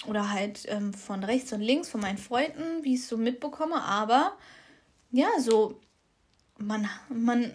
Oder 0.06 0.30
halt 0.30 0.66
ähm, 0.68 0.92
von 0.92 1.24
rechts 1.24 1.52
und 1.52 1.60
links, 1.60 1.88
von 1.88 2.00
meinen 2.00 2.18
Freunden, 2.18 2.84
wie 2.84 2.94
ich 2.94 3.00
es 3.00 3.08
so 3.08 3.16
mitbekomme, 3.16 3.82
aber 3.82 4.36
ja, 5.10 5.28
so, 5.40 5.80
man, 6.58 6.88
man 7.08 7.52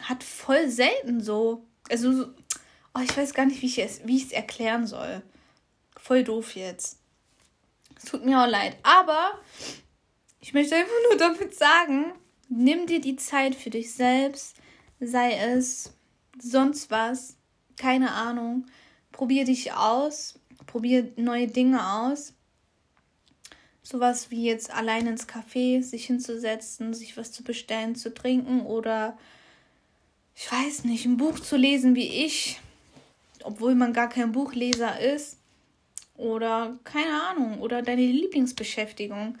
hat 0.00 0.22
voll 0.22 0.68
selten 0.68 1.22
so, 1.22 1.64
also, 1.90 2.28
oh, 2.94 3.00
ich 3.02 3.16
weiß 3.16 3.34
gar 3.34 3.46
nicht, 3.46 3.62
wie 3.62 3.66
ich 3.66 3.78
es, 3.78 4.00
wie 4.04 4.32
erklären 4.32 4.86
soll. 4.86 5.22
Voll 5.96 6.24
doof 6.24 6.54
jetzt. 6.54 6.98
Es 7.96 8.04
tut 8.04 8.24
mir 8.24 8.42
auch 8.42 8.48
leid. 8.48 8.76
Aber 8.82 9.40
ich 10.40 10.52
möchte 10.54 10.74
einfach 10.74 10.92
nur 11.08 11.18
damit 11.18 11.54
sagen, 11.54 12.12
nimm 12.56 12.86
dir 12.86 13.00
die 13.00 13.16
Zeit 13.16 13.54
für 13.54 13.70
dich 13.70 13.92
selbst, 13.94 14.56
sei 15.00 15.34
es 15.34 15.92
sonst 16.40 16.90
was, 16.90 17.36
keine 17.76 18.12
Ahnung. 18.12 18.66
Probier 19.10 19.44
dich 19.44 19.72
aus, 19.72 20.38
probier 20.66 21.12
neue 21.16 21.48
Dinge 21.48 21.86
aus. 21.92 22.34
Sowas 23.82 24.30
wie 24.30 24.44
jetzt 24.44 24.72
allein 24.72 25.06
ins 25.06 25.28
Café 25.28 25.82
sich 25.82 26.06
hinzusetzen, 26.06 26.94
sich 26.94 27.16
was 27.16 27.32
zu 27.32 27.42
bestellen, 27.42 27.94
zu 27.94 28.14
trinken 28.14 28.60
oder 28.60 29.18
ich 30.34 30.50
weiß 30.50 30.84
nicht, 30.84 31.04
ein 31.04 31.16
Buch 31.16 31.40
zu 31.40 31.56
lesen 31.56 31.94
wie 31.94 32.24
ich, 32.24 32.60
obwohl 33.42 33.74
man 33.74 33.92
gar 33.92 34.08
kein 34.08 34.32
Buchleser 34.32 34.98
ist. 35.00 35.38
Oder 36.16 36.78
keine 36.84 37.22
Ahnung, 37.22 37.60
oder 37.60 37.82
deine 37.82 38.02
Lieblingsbeschäftigung. 38.02 39.38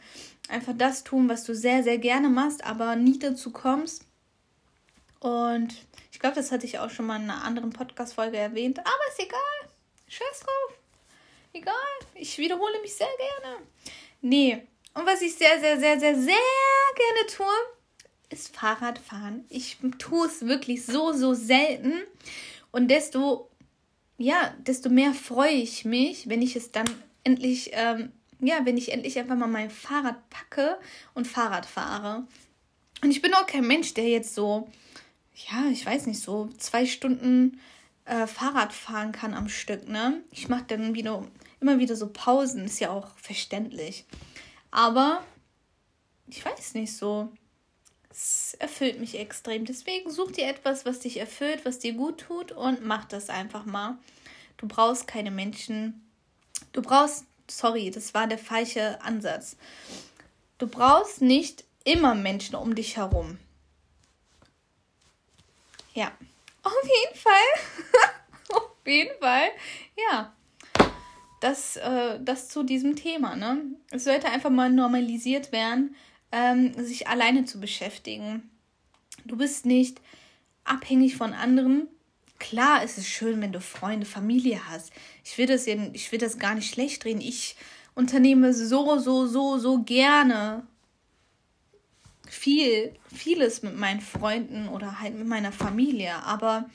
Einfach 0.52 0.74
das 0.76 1.02
tun, 1.02 1.30
was 1.30 1.44
du 1.44 1.54
sehr, 1.54 1.82
sehr 1.82 1.96
gerne 1.96 2.28
machst, 2.28 2.62
aber 2.62 2.94
nie 2.94 3.18
dazu 3.18 3.52
kommst. 3.52 4.04
Und 5.18 5.74
ich 6.10 6.18
glaube, 6.18 6.36
das 6.36 6.52
hatte 6.52 6.66
ich 6.66 6.78
auch 6.78 6.90
schon 6.90 7.06
mal 7.06 7.16
in 7.16 7.22
einer 7.22 7.42
anderen 7.42 7.70
Podcast-Folge 7.70 8.36
erwähnt. 8.36 8.78
Aber 8.78 8.90
ist 9.08 9.18
egal. 9.18 9.40
Scheiß 10.08 10.40
drauf. 10.40 10.78
Egal. 11.54 11.74
Ich 12.14 12.36
wiederhole 12.36 12.82
mich 12.82 12.94
sehr 12.94 13.08
gerne. 13.16 13.62
Nee. 14.20 14.66
Und 14.92 15.06
was 15.06 15.22
ich 15.22 15.34
sehr, 15.34 15.58
sehr, 15.58 15.80
sehr, 15.80 15.98
sehr, 15.98 16.16
sehr 16.16 16.34
gerne 16.96 17.26
tue, 17.34 17.46
ist 18.28 18.54
Fahrradfahren. 18.54 19.46
Ich 19.48 19.78
tue 19.98 20.26
es 20.26 20.46
wirklich 20.46 20.84
so, 20.84 21.14
so 21.14 21.32
selten. 21.32 22.02
Und 22.72 22.88
desto, 22.88 23.48
ja, 24.18 24.54
desto 24.58 24.90
mehr 24.90 25.14
freue 25.14 25.54
ich 25.54 25.86
mich, 25.86 26.28
wenn 26.28 26.42
ich 26.42 26.56
es 26.56 26.72
dann 26.72 26.90
endlich, 27.24 27.70
ähm, 27.72 28.12
ja, 28.46 28.64
wenn 28.64 28.76
ich 28.76 28.92
endlich 28.92 29.18
einfach 29.18 29.36
mal 29.36 29.46
mein 29.46 29.70
Fahrrad 29.70 30.28
packe 30.30 30.78
und 31.14 31.26
Fahrrad 31.26 31.66
fahre. 31.66 32.26
Und 33.02 33.10
ich 33.10 33.22
bin 33.22 33.34
auch 33.34 33.46
kein 33.46 33.66
Mensch, 33.66 33.94
der 33.94 34.08
jetzt 34.08 34.34
so, 34.34 34.68
ja, 35.50 35.70
ich 35.70 35.84
weiß 35.84 36.06
nicht, 36.06 36.20
so 36.20 36.48
zwei 36.58 36.86
Stunden 36.86 37.60
äh, 38.04 38.26
Fahrrad 38.26 38.72
fahren 38.72 39.12
kann 39.12 39.34
am 39.34 39.48
Stück, 39.48 39.88
ne? 39.88 40.22
Ich 40.30 40.48
mache 40.48 40.64
dann 40.68 40.94
wieder, 40.94 41.24
immer 41.60 41.78
wieder 41.78 41.96
so 41.96 42.08
Pausen, 42.08 42.64
ist 42.64 42.80
ja 42.80 42.90
auch 42.90 43.16
verständlich. 43.16 44.04
Aber 44.70 45.24
ich 46.28 46.44
weiß 46.44 46.74
nicht 46.74 46.96
so 46.96 47.32
es 48.12 48.54
erfüllt 48.58 49.00
mich 49.00 49.18
extrem. 49.18 49.64
Deswegen 49.64 50.10
such 50.10 50.32
dir 50.32 50.46
etwas, 50.46 50.84
was 50.84 51.00
dich 51.00 51.18
erfüllt, 51.18 51.64
was 51.64 51.78
dir 51.78 51.94
gut 51.94 52.20
tut 52.20 52.52
und 52.52 52.84
mach 52.84 53.06
das 53.06 53.30
einfach 53.30 53.64
mal. 53.64 53.98
Du 54.58 54.68
brauchst 54.68 55.06
keine 55.06 55.30
Menschen. 55.30 56.06
Du 56.72 56.82
brauchst, 56.82 57.24
sorry, 57.58 57.90
das 57.90 58.14
war 58.14 58.26
der 58.26 58.38
falsche 58.38 59.00
Ansatz. 59.02 59.56
Du 60.58 60.66
brauchst 60.66 61.22
nicht 61.22 61.64
immer 61.84 62.14
Menschen 62.14 62.54
um 62.54 62.74
dich 62.74 62.96
herum. 62.96 63.38
Ja, 65.94 66.12
auf 66.62 66.72
jeden 66.82 67.18
Fall. 67.18 68.10
auf 68.56 68.86
jeden 68.86 69.18
Fall. 69.18 69.48
Ja. 70.08 70.32
Das, 71.40 71.76
äh, 71.76 72.20
das 72.20 72.48
zu 72.48 72.62
diesem 72.62 72.94
Thema. 72.94 73.34
Ne? 73.34 73.62
Es 73.90 74.04
sollte 74.04 74.28
einfach 74.28 74.50
mal 74.50 74.70
normalisiert 74.70 75.50
werden, 75.50 75.96
ähm, 76.30 76.72
sich 76.74 77.08
alleine 77.08 77.44
zu 77.44 77.58
beschäftigen. 77.60 78.48
Du 79.24 79.36
bist 79.36 79.66
nicht 79.66 80.00
abhängig 80.64 81.16
von 81.16 81.32
anderen. 81.32 81.88
Klar 82.38 82.82
ist 82.84 82.98
es 82.98 83.08
schön, 83.08 83.40
wenn 83.40 83.52
du 83.52 83.60
Freunde, 83.60 84.06
Familie 84.06 84.68
hast. 84.68 84.92
Ich 85.24 85.38
will 85.38 85.46
das, 85.46 85.66
ich 85.66 86.12
will 86.12 86.18
das 86.18 86.38
gar 86.38 86.54
nicht 86.54 86.72
schlecht 86.72 87.04
drehen. 87.04 87.20
Ich 87.20 87.56
unternehme 87.94 88.52
so, 88.54 88.98
so, 88.98 89.26
so, 89.26 89.58
so 89.58 89.82
gerne 89.82 90.66
viel, 92.28 92.94
vieles 93.14 93.62
mit 93.62 93.76
meinen 93.76 94.00
Freunden 94.00 94.68
oder 94.68 95.00
halt 95.00 95.14
mit 95.14 95.26
meiner 95.26 95.52
Familie. 95.52 96.14
Aber 96.24 96.68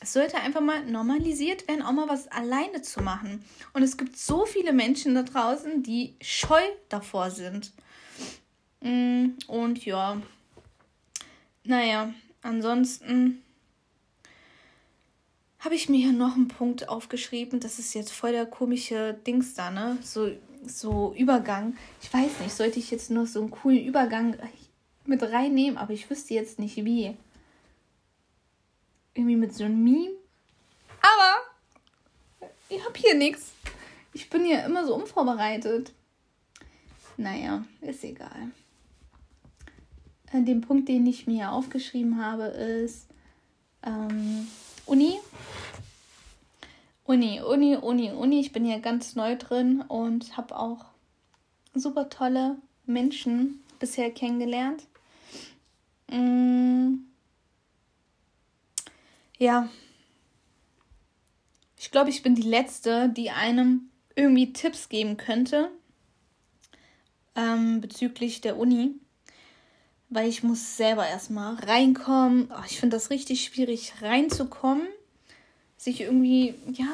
es 0.00 0.12
sollte 0.12 0.36
einfach 0.36 0.60
mal 0.60 0.84
normalisiert 0.84 1.66
werden, 1.68 1.82
auch 1.82 1.92
mal 1.92 2.08
was 2.08 2.28
alleine 2.28 2.82
zu 2.82 3.02
machen. 3.02 3.44
Und 3.72 3.82
es 3.82 3.96
gibt 3.96 4.18
so 4.18 4.44
viele 4.44 4.72
Menschen 4.72 5.14
da 5.14 5.22
draußen, 5.22 5.82
die 5.82 6.14
scheu 6.20 6.62
davor 6.88 7.30
sind. 7.30 7.72
Mm, 8.80 9.30
und 9.46 9.84
ja, 9.84 10.20
naja, 11.64 12.12
ansonsten 12.42 13.42
habe 15.64 15.76
ich 15.76 15.88
mir 15.88 15.98
hier 15.98 16.12
noch 16.12 16.34
einen 16.34 16.48
Punkt 16.48 16.88
aufgeschrieben. 16.88 17.60
Das 17.60 17.78
ist 17.78 17.94
jetzt 17.94 18.10
voll 18.10 18.32
der 18.32 18.46
komische 18.46 19.14
Dings 19.26 19.54
da, 19.54 19.70
ne? 19.70 19.96
So, 20.02 20.30
so 20.66 21.14
Übergang. 21.16 21.76
Ich 22.02 22.12
weiß 22.12 22.40
nicht, 22.40 22.52
sollte 22.52 22.80
ich 22.80 22.90
jetzt 22.90 23.10
noch 23.10 23.26
so 23.26 23.40
einen 23.40 23.52
coolen 23.52 23.84
Übergang 23.84 24.36
mit 25.06 25.22
reinnehmen, 25.22 25.78
aber 25.78 25.92
ich 25.92 26.10
wüsste 26.10 26.34
jetzt 26.34 26.58
nicht 26.58 26.76
wie. 26.84 27.16
Irgendwie 29.14 29.36
mit 29.36 29.54
so 29.54 29.64
einem 29.64 29.82
Meme. 29.82 30.14
Aber 31.00 31.36
ich 32.68 32.84
habe 32.84 32.98
hier 32.98 33.14
nichts. 33.14 33.52
Ich 34.12 34.28
bin 34.30 34.44
ja 34.44 34.66
immer 34.66 34.84
so 34.84 34.94
unvorbereitet. 34.96 35.92
Naja, 37.16 37.64
ist 37.82 38.02
egal. 38.02 38.50
Äh, 40.32 40.42
den 40.42 40.60
Punkt, 40.60 40.88
den 40.88 41.06
ich 41.06 41.26
mir 41.26 41.52
aufgeschrieben 41.52 42.24
habe, 42.24 42.44
ist 42.44 43.06
ähm, 43.84 44.48
Uni. 44.92 45.18
Uni, 47.04 47.40
Uni, 47.40 47.76
Uni, 47.76 48.10
Uni. 48.12 48.40
Ich 48.40 48.52
bin 48.52 48.66
ja 48.66 48.78
ganz 48.78 49.16
neu 49.16 49.36
drin 49.38 49.80
und 49.80 50.36
habe 50.36 50.54
auch 50.54 50.84
super 51.72 52.10
tolle 52.10 52.58
Menschen 52.84 53.64
bisher 53.78 54.10
kennengelernt. 54.10 54.86
Mm. 56.10 56.96
Ja. 59.38 59.70
Ich 61.78 61.90
glaube, 61.90 62.10
ich 62.10 62.22
bin 62.22 62.34
die 62.34 62.42
Letzte, 62.42 63.08
die 63.08 63.30
einem 63.30 63.88
irgendwie 64.14 64.52
Tipps 64.52 64.90
geben 64.90 65.16
könnte 65.16 65.70
ähm, 67.34 67.80
bezüglich 67.80 68.42
der 68.42 68.58
Uni 68.58 68.96
weil 70.12 70.28
ich 70.28 70.42
muss 70.42 70.76
selber 70.76 71.08
erstmal 71.08 71.54
reinkommen. 71.54 72.50
Oh, 72.50 72.62
ich 72.66 72.78
finde 72.78 72.96
das 72.96 73.08
richtig 73.08 73.44
schwierig 73.44 73.94
reinzukommen, 74.02 74.86
sich 75.78 76.02
irgendwie, 76.02 76.54
ja, 76.72 76.86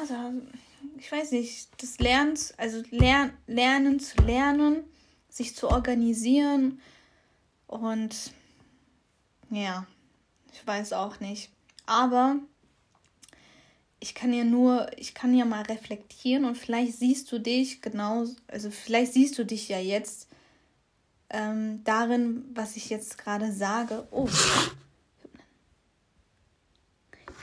ich 0.97 1.11
weiß 1.11 1.31
nicht, 1.31 1.67
das 1.81 1.99
Lernen, 1.99 2.39
also 2.57 2.81
lern, 2.91 3.33
lernen 3.45 3.99
zu 3.99 4.21
lernen, 4.21 4.83
sich 5.27 5.53
zu 5.53 5.69
organisieren 5.69 6.79
und 7.67 8.31
ja, 9.49 9.85
ich 10.53 10.65
weiß 10.65 10.93
auch 10.93 11.19
nicht. 11.19 11.49
Aber 11.85 12.37
ich 13.99 14.15
kann 14.15 14.31
ja 14.31 14.45
nur, 14.45 14.89
ich 14.97 15.13
kann 15.13 15.35
ja 15.35 15.43
mal 15.43 15.63
reflektieren 15.63 16.45
und 16.45 16.57
vielleicht 16.57 16.97
siehst 16.97 17.29
du 17.33 17.39
dich 17.39 17.81
genau, 17.81 18.25
also 18.47 18.71
vielleicht 18.71 19.11
siehst 19.13 19.37
du 19.37 19.45
dich 19.45 19.67
ja 19.67 19.79
jetzt 19.79 20.28
ähm, 21.29 21.83
darin, 21.83 22.45
was 22.53 22.75
ich 22.75 22.89
jetzt 22.89 23.17
gerade 23.17 23.51
sage. 23.51 24.07
Oh. 24.11 24.27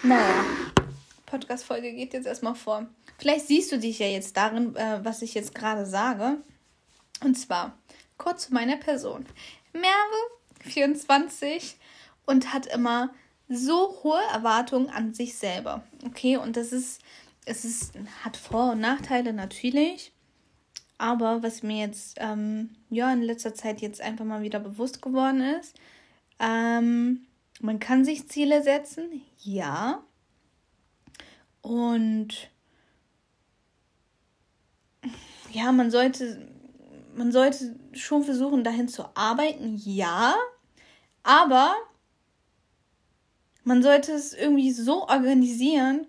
Naja, 0.03 0.45
Podcast-Folge 1.27 1.93
geht 1.93 2.13
jetzt 2.13 2.27
erstmal 2.27 2.55
vor. 2.55 2.87
Vielleicht 3.19 3.47
siehst 3.47 3.73
du 3.73 3.79
dich 3.79 3.99
ja 3.99 4.07
jetzt 4.07 4.37
darin, 4.37 4.77
äh, 4.77 5.01
was 5.03 5.23
ich 5.23 5.35
jetzt 5.35 5.55
gerade 5.55 5.87
sage. 5.87 6.39
Und 7.25 7.37
zwar 7.37 7.79
kurz 8.19 8.49
zu 8.49 8.55
meiner 8.55 8.77
Person. 8.77 9.25
Merve, 9.73 10.71
24 10.71 11.77
und 12.27 12.53
hat 12.53 12.67
immer 12.67 13.15
so 13.49 14.01
hohe 14.03 14.21
Erwartungen 14.33 14.91
an 14.91 15.15
sich 15.15 15.37
selber. 15.37 15.85
Okay, 16.05 16.37
und 16.37 16.57
das 16.57 16.73
ist, 16.73 17.01
es 17.45 17.65
ist, 17.65 17.93
hat 18.25 18.37
Vor- 18.37 18.73
und 18.73 18.81
Nachteile 18.81 19.33
natürlich. 19.33 20.13
Aber 20.99 21.43
was 21.43 21.63
mir 21.63 21.87
jetzt 21.87 22.17
ähm, 22.21 22.71
ja 22.91 23.13
in 23.13 23.23
letzter 23.23 23.55
Zeit 23.55 23.81
jetzt 23.81 24.01
einfach 24.01 24.25
mal 24.25 24.43
wieder 24.43 24.61
bewusst 24.61 25.03
geworden 25.03 25.41
ist, 25.41 25.79
ähm, 26.39 27.27
man 27.61 27.79
kann 27.79 28.05
sich 28.05 28.29
Ziele 28.29 28.63
setzen, 28.63 29.23
ja. 29.39 30.03
Und 31.63 32.51
ja, 35.51 35.73
man 35.73 35.91
sollte, 35.91 36.49
man 37.15 37.33
sollte 37.33 37.77
schon 37.93 38.23
versuchen, 38.25 38.65
dahin 38.65 38.89
zu 38.89 39.05
arbeiten, 39.17 39.81
ja. 39.85 40.35
Aber 41.23 41.75
man 43.65 43.83
sollte 43.83 44.13
es 44.13 44.33
irgendwie 44.33 44.71
so 44.71 45.09
organisieren, 45.09 46.07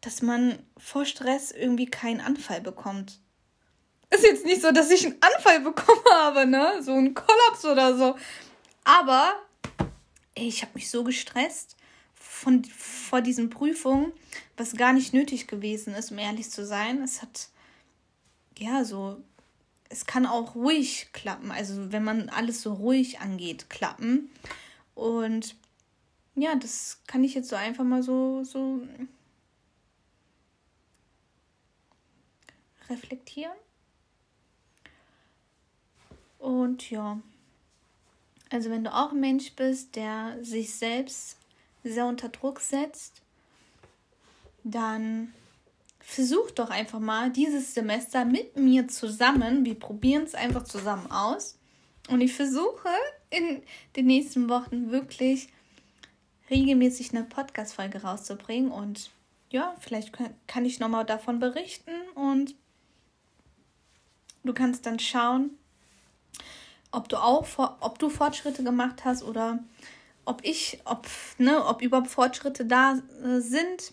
dass 0.00 0.22
man 0.22 0.58
vor 0.76 1.04
Stress 1.04 1.50
irgendwie 1.50 1.86
keinen 1.86 2.20
Anfall 2.20 2.60
bekommt. 2.60 3.20
Ist 4.10 4.24
jetzt 4.24 4.44
nicht 4.44 4.60
so, 4.60 4.72
dass 4.72 4.90
ich 4.90 5.06
einen 5.06 5.16
Anfall 5.20 5.60
bekommen 5.60 6.04
habe, 6.12 6.46
ne? 6.46 6.82
So 6.82 6.92
einen 6.92 7.14
Kollaps 7.14 7.64
oder 7.64 7.96
so. 7.96 8.16
Aber 8.84 9.34
ey, 10.34 10.48
ich 10.48 10.62
habe 10.62 10.72
mich 10.74 10.90
so 10.90 11.04
gestresst 11.04 11.76
von, 12.14 12.64
vor 12.64 13.20
diesen 13.20 13.50
Prüfungen, 13.50 14.12
was 14.56 14.76
gar 14.76 14.92
nicht 14.92 15.14
nötig 15.14 15.46
gewesen 15.46 15.94
ist, 15.94 16.10
um 16.10 16.18
ehrlich 16.18 16.50
zu 16.50 16.66
sein. 16.66 17.02
Es 17.02 17.22
hat, 17.22 17.48
ja, 18.58 18.84
so, 18.84 19.20
es 19.88 20.06
kann 20.06 20.26
auch 20.26 20.54
ruhig 20.54 21.10
klappen. 21.12 21.50
Also, 21.50 21.92
wenn 21.92 22.04
man 22.04 22.28
alles 22.30 22.62
so 22.62 22.72
ruhig 22.74 23.20
angeht, 23.20 23.70
klappen. 23.70 24.30
Und 24.94 25.56
ja, 26.34 26.54
das 26.54 27.00
kann 27.06 27.22
ich 27.24 27.34
jetzt 27.34 27.48
so 27.48 27.56
einfach 27.56 27.84
mal 27.84 28.02
so, 28.02 28.42
so 28.44 28.80
reflektieren. 32.88 33.52
Und 36.40 36.90
ja, 36.90 37.20
also 38.50 38.70
wenn 38.70 38.82
du 38.82 38.92
auch 38.92 39.12
ein 39.12 39.20
Mensch 39.20 39.52
bist, 39.54 39.94
der 39.94 40.38
sich 40.42 40.74
selbst 40.74 41.36
sehr 41.84 42.06
unter 42.06 42.30
Druck 42.30 42.60
setzt, 42.60 43.22
dann 44.64 45.32
versuch 46.00 46.50
doch 46.50 46.70
einfach 46.70 46.98
mal 46.98 47.30
dieses 47.30 47.74
Semester 47.74 48.24
mit 48.24 48.56
mir 48.56 48.88
zusammen. 48.88 49.64
Wir 49.64 49.78
probieren 49.78 50.24
es 50.24 50.34
einfach 50.34 50.64
zusammen 50.64 51.10
aus. 51.10 51.58
Und 52.08 52.20
ich 52.20 52.32
versuche 52.32 52.88
in 53.30 53.62
den 53.94 54.06
nächsten 54.06 54.48
Wochen 54.48 54.90
wirklich 54.90 55.48
regelmäßig 56.50 57.14
eine 57.14 57.24
Podcast-Folge 57.24 58.02
rauszubringen. 58.02 58.72
Und 58.72 59.10
ja, 59.50 59.76
vielleicht 59.78 60.12
kann 60.46 60.64
ich 60.64 60.80
nochmal 60.80 61.04
davon 61.04 61.38
berichten 61.38 61.92
und 62.14 62.54
du 64.42 64.52
kannst 64.52 64.86
dann 64.86 64.98
schauen, 64.98 65.50
ob 66.92 67.08
du 67.08 67.16
auch 67.16 67.46
ob 67.80 67.98
du 67.98 68.10
Fortschritte 68.10 68.64
gemacht 68.64 69.04
hast 69.04 69.22
oder 69.22 69.58
ob 70.24 70.44
ich, 70.44 70.80
ob, 70.84 71.06
ne, 71.38 71.64
ob 71.66 71.82
überhaupt 71.82 72.08
Fortschritte 72.08 72.64
da 72.64 73.00
äh, 73.24 73.40
sind. 73.40 73.92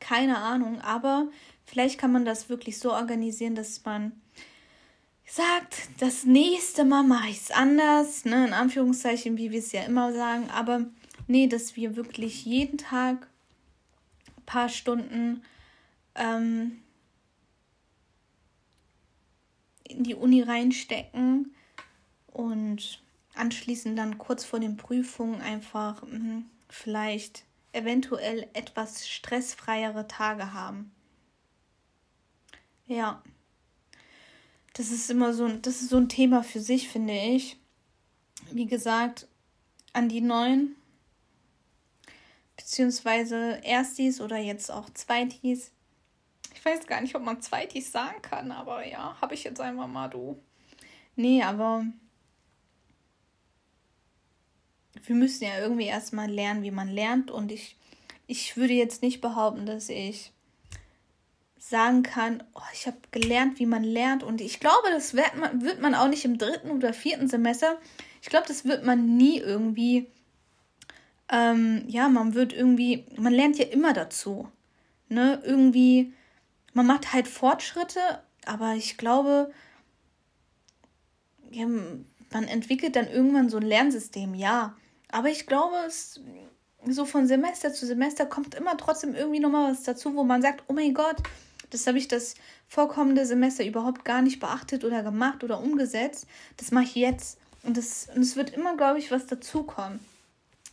Keine 0.00 0.38
Ahnung, 0.38 0.80
aber 0.80 1.28
vielleicht 1.64 1.98
kann 1.98 2.12
man 2.12 2.24
das 2.24 2.48
wirklich 2.48 2.78
so 2.78 2.92
organisieren, 2.92 3.54
dass 3.54 3.84
man 3.84 4.12
sagt, 5.26 5.88
das 5.98 6.24
nächste 6.24 6.84
Mal 6.84 7.02
mache 7.02 7.28
ich 7.28 7.40
es 7.40 7.50
anders, 7.50 8.24
ne, 8.24 8.46
in 8.46 8.52
Anführungszeichen, 8.52 9.36
wie 9.36 9.50
wir 9.50 9.58
es 9.58 9.72
ja 9.72 9.82
immer 9.82 10.12
sagen, 10.12 10.50
aber 10.50 10.86
nee, 11.26 11.46
dass 11.46 11.76
wir 11.76 11.96
wirklich 11.96 12.44
jeden 12.44 12.78
Tag 12.78 13.28
ein 14.36 14.44
paar 14.44 14.68
Stunden 14.68 15.42
ähm, 16.14 16.82
in 19.84 20.02
die 20.02 20.14
Uni 20.14 20.42
reinstecken 20.42 21.54
und 22.32 23.02
anschließend 23.34 23.98
dann 23.98 24.18
kurz 24.18 24.44
vor 24.44 24.60
den 24.60 24.76
Prüfungen 24.76 25.40
einfach 25.40 26.02
mh, 26.02 26.42
vielleicht 26.68 27.44
eventuell 27.72 28.48
etwas 28.52 29.08
stressfreiere 29.08 30.06
Tage 30.06 30.52
haben. 30.52 30.92
Ja. 32.86 33.22
Das 34.74 34.90
ist 34.90 35.10
immer 35.10 35.34
so, 35.34 35.48
das 35.48 35.82
ist 35.82 35.90
so 35.90 35.98
ein 35.98 36.08
Thema 36.08 36.42
für 36.42 36.60
sich, 36.60 36.88
finde 36.88 37.14
ich. 37.14 37.58
wie 38.50 38.66
gesagt, 38.66 39.26
an 39.92 40.08
die 40.08 40.20
neuen, 40.20 40.76
beziehungsweise 42.56 43.60
Erstis 43.64 44.20
oder 44.20 44.38
jetzt 44.38 44.70
auch 44.70 44.90
Zweitis. 44.90 45.70
Ich 46.54 46.64
weiß 46.64 46.86
gar 46.86 47.00
nicht, 47.00 47.14
ob 47.14 47.22
man 47.22 47.40
Zweitis 47.42 47.92
sagen 47.92 48.22
kann, 48.22 48.52
aber 48.52 48.86
ja, 48.86 49.16
habe 49.20 49.34
ich 49.34 49.44
jetzt 49.44 49.60
einfach 49.60 49.86
mal 49.86 50.08
du. 50.08 50.38
Nee, 51.16 51.42
aber 51.42 51.84
wir 55.04 55.14
müssen 55.14 55.44
ja 55.44 55.58
irgendwie 55.58 55.86
erstmal 55.86 56.30
lernen, 56.30 56.62
wie 56.62 56.70
man 56.70 56.88
lernt. 56.88 57.30
Und 57.30 57.52
ich, 57.52 57.76
ich 58.26 58.56
würde 58.56 58.74
jetzt 58.74 59.02
nicht 59.02 59.20
behaupten, 59.20 59.66
dass 59.66 59.88
ich 59.88 60.32
sagen 61.58 62.02
kann, 62.02 62.42
oh, 62.54 62.60
ich 62.72 62.86
habe 62.86 62.98
gelernt, 63.12 63.58
wie 63.58 63.66
man 63.66 63.84
lernt. 63.84 64.22
Und 64.22 64.40
ich 64.40 64.60
glaube, 64.60 64.88
das 64.90 65.14
wird 65.14 65.36
man, 65.36 65.62
wird 65.62 65.80
man 65.80 65.94
auch 65.94 66.08
nicht 66.08 66.24
im 66.24 66.38
dritten 66.38 66.70
oder 66.70 66.92
vierten 66.92 67.28
Semester. 67.28 67.78
Ich 68.20 68.28
glaube, 68.28 68.46
das 68.48 68.64
wird 68.64 68.84
man 68.84 69.16
nie 69.16 69.38
irgendwie. 69.38 70.08
Ähm, 71.28 71.84
ja, 71.88 72.08
man 72.08 72.34
wird 72.34 72.52
irgendwie, 72.52 73.06
man 73.16 73.32
lernt 73.32 73.58
ja 73.58 73.66
immer 73.66 73.92
dazu. 73.92 74.48
Ne? 75.08 75.40
Irgendwie, 75.44 76.12
man 76.74 76.86
macht 76.86 77.12
halt 77.12 77.28
Fortschritte, 77.28 78.00
aber 78.44 78.74
ich 78.74 78.96
glaube, 78.98 79.52
ja, 81.50 81.66
man 81.66 82.48
entwickelt 82.48 82.96
dann 82.96 83.08
irgendwann 83.08 83.48
so 83.48 83.58
ein 83.58 83.62
Lernsystem, 83.62 84.34
ja. 84.34 84.74
Aber 85.12 85.28
ich 85.28 85.46
glaube, 85.46 85.76
es 85.86 86.20
so 86.86 87.04
von 87.04 87.26
Semester 87.28 87.72
zu 87.72 87.86
Semester 87.86 88.26
kommt 88.26 88.54
immer 88.54 88.76
trotzdem 88.76 89.14
irgendwie 89.14 89.38
nochmal 89.40 89.70
was 89.70 89.84
dazu, 89.84 90.16
wo 90.16 90.24
man 90.24 90.42
sagt, 90.42 90.64
oh 90.66 90.72
mein 90.72 90.94
Gott, 90.94 91.16
das 91.70 91.86
habe 91.86 91.98
ich 91.98 92.08
das 92.08 92.34
vorkommende 92.66 93.24
Semester 93.24 93.64
überhaupt 93.64 94.04
gar 94.04 94.22
nicht 94.22 94.40
beachtet 94.40 94.84
oder 94.84 95.02
gemacht 95.02 95.44
oder 95.44 95.60
umgesetzt. 95.60 96.26
Das 96.56 96.70
mache 96.70 96.84
ich 96.84 96.94
jetzt. 96.96 97.38
Und 97.62 97.78
es 97.78 98.08
und 98.14 98.36
wird 98.36 98.50
immer, 98.50 98.76
glaube 98.76 98.98
ich, 98.98 99.10
was 99.10 99.26
dazukommen. 99.26 100.00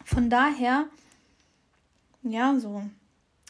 Von 0.03 0.29
daher, 0.29 0.85
ja, 2.23 2.57
so, 2.57 2.83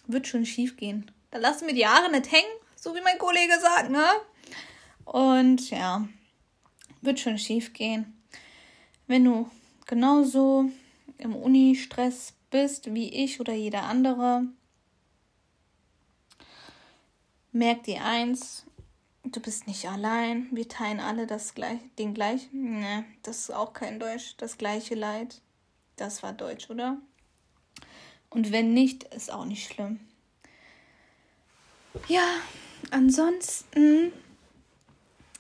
wird 0.07 0.27
schon 0.27 0.45
schief 0.45 0.75
gehen. 0.75 1.09
Da 1.31 1.37
lassen 1.37 1.67
wir 1.67 1.73
die 1.73 1.87
Haare 1.87 2.11
nicht 2.11 2.31
hängen, 2.31 2.51
so 2.75 2.93
wie 2.95 3.01
mein 3.01 3.17
Kollege 3.17 3.53
sagt, 3.61 3.89
ne? 3.89 4.05
Und 5.05 5.69
ja, 5.69 6.05
wird 7.01 7.19
schon 7.19 7.37
schief 7.37 7.73
gehen. 7.73 8.21
Wenn 9.07 9.23
du 9.23 9.49
genauso 9.85 10.69
im 11.19 11.35
Uni-Stress 11.35 12.33
bist 12.49 12.93
wie 12.93 13.09
ich 13.09 13.39
oder 13.39 13.53
jeder 13.53 13.83
andere, 13.83 14.43
merk 17.51 17.83
dir 17.83 18.03
eins, 18.03 18.65
du 19.23 19.39
bist 19.39 19.67
nicht 19.67 19.87
allein. 19.87 20.47
Wir 20.51 20.67
teilen 20.67 20.99
alle 20.99 21.27
das 21.27 21.53
gleich, 21.53 21.79
den 21.97 22.13
gleichen. 22.13 22.79
Ne, 22.79 23.05
das 23.23 23.39
ist 23.41 23.51
auch 23.51 23.73
kein 23.73 23.99
Deutsch. 23.99 24.35
Das 24.37 24.57
gleiche 24.57 24.95
Leid. 24.95 25.41
Das 25.95 26.23
war 26.23 26.33
Deutsch, 26.33 26.69
oder? 26.69 26.97
Und 28.29 28.51
wenn 28.51 28.73
nicht, 28.73 29.03
ist 29.03 29.31
auch 29.31 29.45
nicht 29.45 29.71
schlimm. 29.71 29.99
Ja, 32.07 32.35
ansonsten 32.91 34.13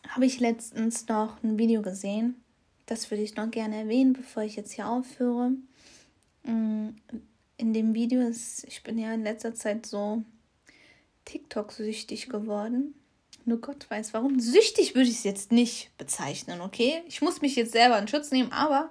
habe 0.09 0.25
ich 0.25 0.39
letztens 0.39 1.07
noch 1.07 1.41
ein 1.43 1.57
Video 1.57 1.81
gesehen. 1.81 2.43
Das 2.87 3.09
würde 3.11 3.23
ich 3.23 3.35
noch 3.35 3.51
gerne 3.51 3.77
erwähnen, 3.77 4.13
bevor 4.13 4.43
ich 4.43 4.55
jetzt 4.55 4.73
hier 4.73 4.89
aufhöre. 4.89 5.51
Mm, 6.49 6.95
in 7.57 7.73
dem 7.73 7.93
Video 7.93 8.21
ist, 8.21 8.63
ich 8.65 8.83
bin 8.83 8.97
ja 8.97 9.13
in 9.13 9.23
letzter 9.23 9.53
Zeit 9.53 9.85
so 9.85 10.23
TikTok-süchtig 11.25 12.29
geworden. 12.29 12.95
Nur 13.45 13.61
Gott 13.61 13.89
weiß 13.89 14.13
warum. 14.13 14.39
Süchtig 14.39 14.95
würde 14.95 15.09
ich 15.09 15.17
es 15.17 15.23
jetzt 15.23 15.51
nicht 15.51 15.95
bezeichnen, 15.97 16.61
okay? 16.61 17.03
Ich 17.07 17.21
muss 17.21 17.41
mich 17.41 17.55
jetzt 17.55 17.73
selber 17.73 17.99
in 17.99 18.07
Schutz 18.07 18.31
nehmen, 18.31 18.51
aber 18.51 18.89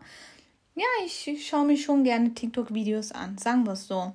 ja, 0.75 0.87
ich, 1.05 1.47
schaue 1.47 1.67
mir 1.67 1.77
schon 1.77 2.05
gerne 2.05 2.35
TikTok-Videos 2.35 3.13
an, 3.13 3.39
sagen 3.39 3.65
wir 3.65 3.73
es 3.73 3.87
so. 3.89 4.13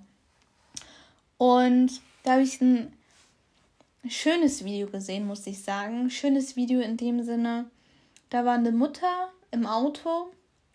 Und 1.38 2.02
da 2.24 2.34
habe 2.34 2.44
ich 2.44 2.62
ein 2.62 2.94
schönes 4.08 4.64
Video 4.64 4.88
gesehen, 4.88 5.28
muss 5.28 5.46
ich 5.46 5.62
sagen. 5.62 6.10
Schönes 6.10 6.56
Video 6.56 6.80
in 6.80 6.96
dem 6.96 7.24
Sinne, 7.24 7.70
da 8.30 8.46
war 8.46 8.54
eine 8.54 8.72
Mutter 8.72 9.32
im 9.52 9.66
Auto, 9.66 10.32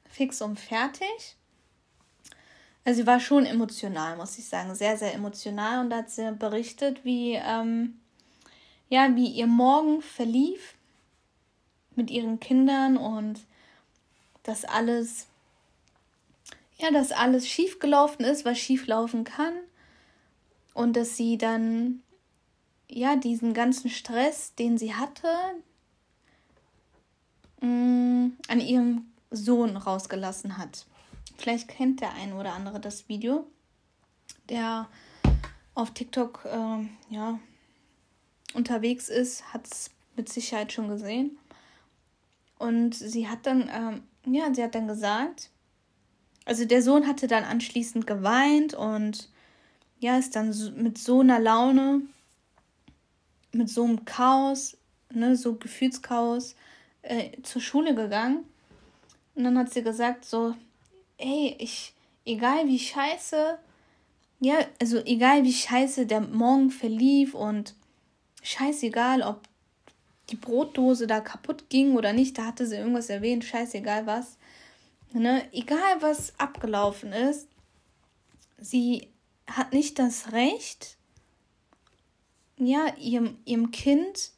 fix 0.09 0.42
und 0.42 0.61
fertig. 0.61 1.38
Also 2.88 3.03
sie 3.03 3.07
war 3.07 3.20
schon 3.20 3.44
emotional, 3.44 4.16
muss 4.16 4.38
ich 4.38 4.48
sagen, 4.48 4.74
sehr, 4.74 4.96
sehr 4.96 5.12
emotional. 5.12 5.81
Und 5.81 5.90
da 5.90 5.98
hat 5.98 6.09
sie 6.09 6.33
berichtet, 6.33 7.05
wie, 7.05 7.35
ähm, 7.35 8.01
ja, 8.88 9.14
wie 9.14 9.27
ihr 9.27 9.46
Morgen 9.46 10.01
verlief 10.01 10.74
mit 11.96 12.11
ihren 12.11 12.40
Kindern 12.40 12.96
und 12.96 13.40
dass 14.42 14.64
alles, 14.64 15.27
ja, 16.79 16.90
dass 16.90 17.12
alles 17.12 17.46
schiefgelaufen 17.46 18.24
ist, 18.24 18.46
was 18.46 18.59
schieflaufen 18.59 19.24
kann. 19.24 19.53
Und 20.72 20.96
dass 20.96 21.14
sie 21.14 21.37
dann 21.37 22.03
ja, 22.88 23.16
diesen 23.16 23.53
ganzen 23.53 23.90
Stress, 23.90 24.55
den 24.55 24.79
sie 24.79 24.94
hatte, 24.94 25.29
mh, 27.61 27.68
mm, 27.68 28.37
an 28.48 28.61
ihrem 28.61 29.12
Sohn 29.31 29.77
rausgelassen 29.77 30.57
hat. 30.57 30.87
Vielleicht 31.38 31.68
kennt 31.68 32.01
der 32.01 32.12
ein 32.14 32.33
oder 32.33 32.53
andere 32.53 32.81
das 32.81 33.09
Video, 33.09 33.46
der 34.48 34.88
auf 35.74 35.92
TikTok 35.92 36.44
äh, 36.44 37.14
ja, 37.14 37.38
unterwegs 38.55 39.09
ist, 39.09 39.53
hat 39.55 39.66
es 39.66 39.90
mit 40.16 40.29
Sicherheit 40.29 40.72
schon 40.72 40.88
gesehen. 40.88 41.38
Und 42.59 42.94
sie 42.94 43.29
hat 43.29 43.46
dann, 43.46 43.70
ähm, 43.72 44.03
ja, 44.27 44.53
sie 44.53 44.62
hat 44.62 44.74
dann 44.74 44.88
gesagt, 44.88 45.51
also 46.44 46.64
der 46.64 46.83
Sohn 46.83 47.07
hatte 47.07 47.29
dann 47.29 47.44
anschließend 47.44 48.07
geweint 48.07 48.74
und 48.74 49.31
ja, 50.01 50.18
ist 50.18 50.35
dann 50.35 50.55
mit 50.77 50.98
so 50.98 51.20
einer 51.20 51.38
Laune 51.38 52.03
mit 53.53 53.68
so 53.68 53.85
einem 53.85 54.05
Chaos, 54.05 54.77
ne, 55.12 55.37
so 55.37 55.55
Gefühlschaos, 55.57 56.55
äh, 57.03 57.31
zur 57.42 57.62
Schule 57.62 57.94
gegangen. 57.94 58.44
Und 59.35 59.44
dann 59.44 59.59
hat 59.59 59.72
sie 59.72 59.83
gesagt, 59.83 60.24
so, 60.24 60.55
hey, 61.18 61.57
ich, 61.59 61.92
egal 62.24 62.66
wie 62.66 62.78
scheiße, 62.78 63.59
ja, 64.40 64.59
also 64.81 64.98
egal 65.04 65.44
wie 65.44 65.52
scheiße 65.52 66.07
der 66.07 66.20
Morgen 66.20 66.70
verlief 66.70 67.35
und 67.35 67.74
scheißegal, 68.42 69.22
ob 69.22 69.48
die 70.31 70.37
Brotdose 70.37 71.07
da 71.07 71.20
kaputt 71.20 71.68
ging 71.68 71.96
oder 71.96 72.12
nicht, 72.12 72.38
da 72.38 72.46
hatte 72.46 72.66
sie 72.66 72.76
irgendwas 72.76 73.11
erwähnt, 73.11 73.44
scheißegal 73.44 74.07
was. 74.07 74.37
Ne, 75.12 75.42
egal 75.52 76.00
was 76.00 76.38
abgelaufen 76.38 77.12
ist, 77.12 77.48
sie 78.59 79.09
hat 79.46 79.72
nicht 79.72 79.98
das 79.98 80.33
Recht, 80.33 80.98
ja, 82.59 82.94
ihrem, 82.96 83.38
ihrem 83.44 83.70
Kind, 83.70 84.33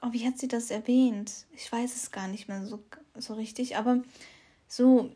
oh, 0.00 0.12
wie 0.12 0.26
hat 0.26 0.38
sie 0.38 0.48
das 0.48 0.70
erwähnt? 0.70 1.46
Ich 1.52 1.70
weiß 1.70 1.94
es 1.94 2.10
gar 2.10 2.28
nicht 2.28 2.48
mehr 2.48 2.64
so, 2.64 2.82
so 3.16 3.34
richtig, 3.34 3.76
aber 3.76 4.02
so, 4.66 5.10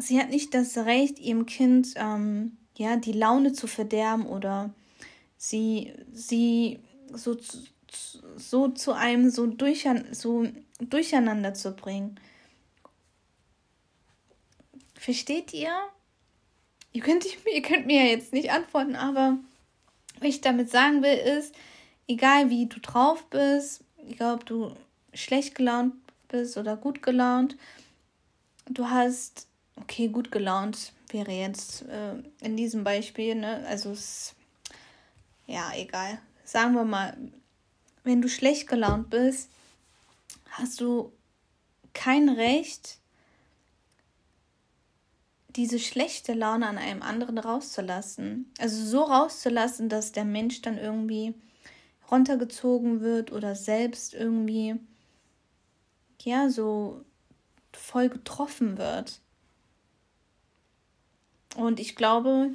sie 0.00 0.18
hat 0.20 0.30
nicht 0.30 0.54
das 0.54 0.76
Recht, 0.76 1.18
ihrem 1.18 1.46
Kind, 1.46 1.94
ähm, 1.96 2.56
ja, 2.76 2.96
die 2.96 3.12
Laune 3.12 3.52
zu 3.52 3.66
verderben 3.66 4.26
oder 4.26 4.72
sie, 5.36 5.92
sie 6.12 6.80
so, 7.12 7.36
so 8.36 8.68
zu 8.68 8.92
einem 8.92 9.30
so, 9.30 9.46
durchan, 9.46 10.06
so 10.12 10.46
durcheinander 10.80 11.54
zu 11.54 11.72
bringen. 11.72 12.18
Versteht 14.94 15.52
ihr? 15.52 15.72
Ihr 16.92 17.02
könnt, 17.02 17.26
ihr 17.52 17.62
könnt 17.62 17.86
mir 17.86 18.04
ja 18.04 18.10
jetzt 18.10 18.32
nicht 18.32 18.50
antworten, 18.50 18.96
aber 18.96 19.38
was 20.20 20.28
ich 20.28 20.40
damit 20.40 20.70
sagen 20.70 21.02
will, 21.02 21.16
ist, 21.16 21.54
egal 22.08 22.50
wie 22.50 22.66
du 22.66 22.80
drauf 22.80 23.24
bist, 23.30 23.84
egal 24.08 24.34
ob 24.34 24.46
du 24.46 24.74
schlecht 25.14 25.54
gelaunt 25.54 25.94
bist 26.28 26.56
oder 26.56 26.76
gut 26.76 27.02
gelaunt, 27.02 27.56
du 28.68 28.88
hast, 28.88 29.47
okay, 29.80 30.08
gut 30.08 30.30
gelaunt 30.30 30.92
wäre 31.10 31.32
jetzt 31.32 31.82
äh, 31.82 32.14
in 32.40 32.56
diesem 32.56 32.84
Beispiel, 32.84 33.34
ne? 33.34 33.64
Also 33.66 33.90
es, 33.90 34.34
ja, 35.46 35.72
egal. 35.74 36.18
Sagen 36.44 36.74
wir 36.74 36.84
mal, 36.84 37.16
wenn 38.04 38.22
du 38.22 38.28
schlecht 38.28 38.68
gelaunt 38.68 39.10
bist, 39.10 39.50
hast 40.50 40.80
du 40.80 41.12
kein 41.94 42.28
Recht, 42.28 42.98
diese 45.56 45.78
schlechte 45.78 46.34
Laune 46.34 46.68
an 46.68 46.78
einem 46.78 47.02
anderen 47.02 47.38
rauszulassen. 47.38 48.52
Also 48.58 48.84
so 48.84 49.02
rauszulassen, 49.02 49.88
dass 49.88 50.12
der 50.12 50.24
Mensch 50.24 50.62
dann 50.62 50.78
irgendwie 50.78 51.34
runtergezogen 52.10 53.00
wird 53.00 53.32
oder 53.32 53.54
selbst 53.54 54.14
irgendwie, 54.14 54.76
ja, 56.22 56.48
so 56.48 57.04
voll 57.72 58.08
getroffen 58.08 58.78
wird. 58.78 59.20
Und 61.56 61.80
ich 61.80 61.96
glaube, 61.96 62.50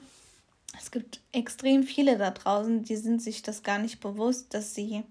es 0.79 0.91
gibt 0.91 1.19
extrem 1.31 1.83
viele 1.83 2.17
da 2.17 2.31
draußen, 2.31 2.83
die 2.83 2.95
sind 2.95 3.21
sich 3.21 3.41
das 3.41 3.63
gar 3.63 3.79
nicht 3.79 3.99
bewusst, 3.99 4.53
dass 4.53 4.73
sie 4.75 5.03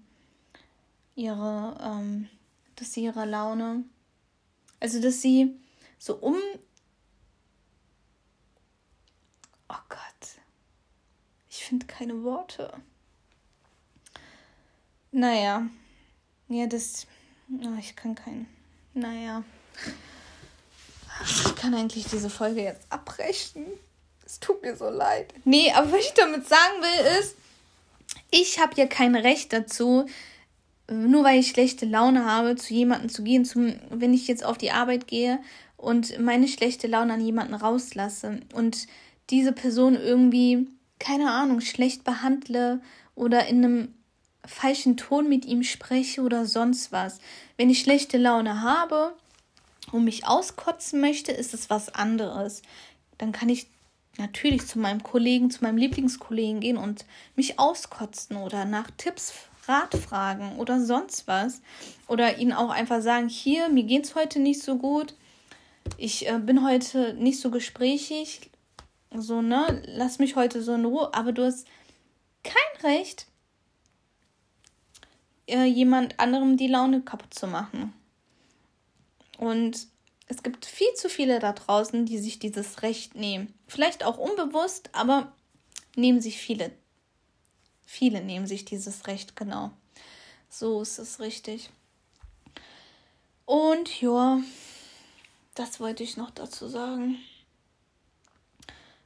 ihre, 1.15 1.77
ähm, 1.81 2.27
dass 2.75 2.93
sie 2.93 3.03
ihre 3.03 3.25
Laune 3.25 3.83
Also, 4.79 5.01
dass 5.01 5.21
sie 5.21 5.55
so 5.99 6.15
um. 6.17 6.37
Oh 9.69 9.81
Gott. 9.89 10.39
Ich 11.49 11.63
finde 11.65 11.85
keine 11.85 12.23
Worte. 12.23 12.73
Naja. 15.11 15.67
Ja, 16.49 16.67
das. 16.67 17.07
Oh, 17.49 17.77
ich 17.79 17.95
kann 17.95 18.15
kein. 18.15 18.47
Naja. 18.93 19.43
Ich 21.21 21.55
kann 21.55 21.73
eigentlich 21.73 22.05
diese 22.05 22.29
Folge 22.29 22.63
jetzt 22.63 22.85
abbrechen. 22.89 23.65
Es 24.25 24.39
tut 24.39 24.61
mir 24.61 24.75
so 24.75 24.89
leid. 24.89 25.33
Nee, 25.45 25.71
aber 25.73 25.91
was 25.91 25.99
ich 25.99 26.13
damit 26.13 26.47
sagen 26.47 26.81
will, 26.81 27.19
ist, 27.19 27.35
ich 28.31 28.59
habe 28.59 28.73
ja 28.75 28.87
kein 28.87 29.15
Recht 29.15 29.53
dazu, 29.53 30.05
nur 30.91 31.23
weil 31.23 31.39
ich 31.39 31.49
schlechte 31.49 31.85
Laune 31.85 32.25
habe, 32.25 32.55
zu 32.55 32.73
jemandem 32.73 33.09
zu 33.09 33.23
gehen, 33.23 33.45
zum, 33.45 33.73
wenn 33.89 34.13
ich 34.13 34.27
jetzt 34.27 34.43
auf 34.43 34.57
die 34.57 34.71
Arbeit 34.71 35.07
gehe 35.07 35.39
und 35.77 36.19
meine 36.19 36.47
schlechte 36.47 36.87
Laune 36.87 37.13
an 37.13 37.21
jemanden 37.21 37.53
rauslasse 37.53 38.39
und 38.53 38.87
diese 39.29 39.51
Person 39.51 39.95
irgendwie, 39.95 40.67
keine 40.99 41.31
Ahnung, 41.31 41.61
schlecht 41.61 42.03
behandle 42.03 42.81
oder 43.15 43.47
in 43.47 43.63
einem 43.63 43.93
falschen 44.45 44.97
Ton 44.97 45.29
mit 45.29 45.45
ihm 45.45 45.63
spreche 45.63 46.21
oder 46.21 46.45
sonst 46.45 46.91
was. 46.91 47.19
Wenn 47.57 47.69
ich 47.69 47.79
schlechte 47.79 48.17
Laune 48.17 48.61
habe 48.61 49.13
und 49.93 50.03
mich 50.03 50.27
auskotzen 50.27 50.99
möchte, 50.99 51.31
ist 51.31 51.53
es 51.53 51.69
was 51.69 51.93
anderes. 51.93 52.61
Dann 53.17 53.31
kann 53.31 53.49
ich 53.49 53.67
natürlich 54.17 54.67
zu 54.67 54.79
meinem 54.79 55.03
Kollegen, 55.03 55.51
zu 55.51 55.63
meinem 55.63 55.77
Lieblingskollegen 55.77 56.59
gehen 56.59 56.77
und 56.77 57.05
mich 57.35 57.59
auskotzen 57.59 58.37
oder 58.37 58.65
nach 58.65 58.89
Tipps, 58.97 59.33
Rat 59.65 59.95
fragen 59.95 60.57
oder 60.57 60.83
sonst 60.83 61.27
was. 61.27 61.61
Oder 62.07 62.37
ihnen 62.37 62.51
auch 62.51 62.69
einfach 62.69 63.01
sagen, 63.01 63.29
hier, 63.29 63.69
mir 63.69 63.83
geht 63.83 64.03
es 64.03 64.15
heute 64.15 64.39
nicht 64.39 64.61
so 64.61 64.77
gut. 64.77 65.15
Ich 65.97 66.27
äh, 66.27 66.37
bin 66.39 66.65
heute 66.65 67.13
nicht 67.13 67.39
so 67.39 67.49
gesprächig. 67.49 68.51
So, 69.15 69.41
ne? 69.41 69.81
Lass 69.85 70.19
mich 70.19 70.35
heute 70.35 70.61
so 70.61 70.73
in 70.73 70.83
Ruhe. 70.83 71.13
Aber 71.13 71.31
du 71.31 71.45
hast 71.45 71.65
kein 72.43 72.91
Recht, 72.91 73.27
äh, 75.47 75.63
jemand 75.63 76.19
anderem 76.19 76.57
die 76.57 76.67
Laune 76.67 77.01
kaputt 77.01 77.33
zu 77.33 77.47
machen. 77.47 77.93
Und 79.37 79.87
es 80.27 80.43
gibt 80.43 80.65
viel 80.65 80.93
zu 80.95 81.09
viele 81.09 81.39
da 81.39 81.53
draußen, 81.53 82.05
die 82.05 82.17
sich 82.17 82.39
dieses 82.39 82.81
Recht 82.81 83.15
nehmen. 83.15 83.53
Vielleicht 83.67 84.03
auch 84.03 84.17
unbewusst, 84.17 84.89
aber 84.93 85.33
nehmen 85.95 86.21
sich 86.21 86.37
viele. 86.37 86.71
Viele 87.85 88.23
nehmen 88.23 88.47
sich 88.47 88.65
dieses 88.65 89.07
Recht, 89.07 89.35
genau. 89.35 89.71
So 90.49 90.81
ist 90.81 90.97
es 90.97 91.19
richtig. 91.19 91.69
Und 93.45 94.01
ja, 94.01 94.41
das 95.55 95.79
wollte 95.79 96.03
ich 96.03 96.17
noch 96.17 96.31
dazu 96.31 96.67
sagen. 96.67 97.17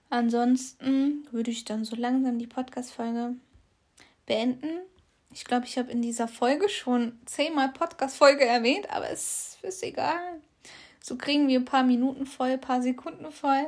Ansonsten 0.10 1.28
würde 1.32 1.52
ich 1.52 1.66
dann 1.66 1.84
so 1.84 1.96
langsam 1.96 2.40
die 2.40 2.48
Podcast-Folge 2.48 3.36
beenden. 4.26 4.80
Ich 5.32 5.46
glaube, 5.46 5.66
ich 5.66 5.78
habe 5.78 5.92
in 5.92 6.02
dieser 6.02 6.28
Folge 6.28 6.70
schon 6.70 7.20
zehnmal 7.26 7.70
Podcast-Folge 7.70 8.46
erwähnt, 8.46 8.90
aber 8.90 9.10
es 9.10 9.58
ist 9.62 9.84
egal. 9.84 10.42
So 11.02 11.18
kriegen 11.18 11.48
wir 11.48 11.60
ein 11.60 11.66
paar 11.66 11.84
Minuten 11.84 12.26
voll, 12.26 12.52
ein 12.52 12.62
paar 12.62 12.82
Sekunden 12.82 13.32
voll. 13.32 13.68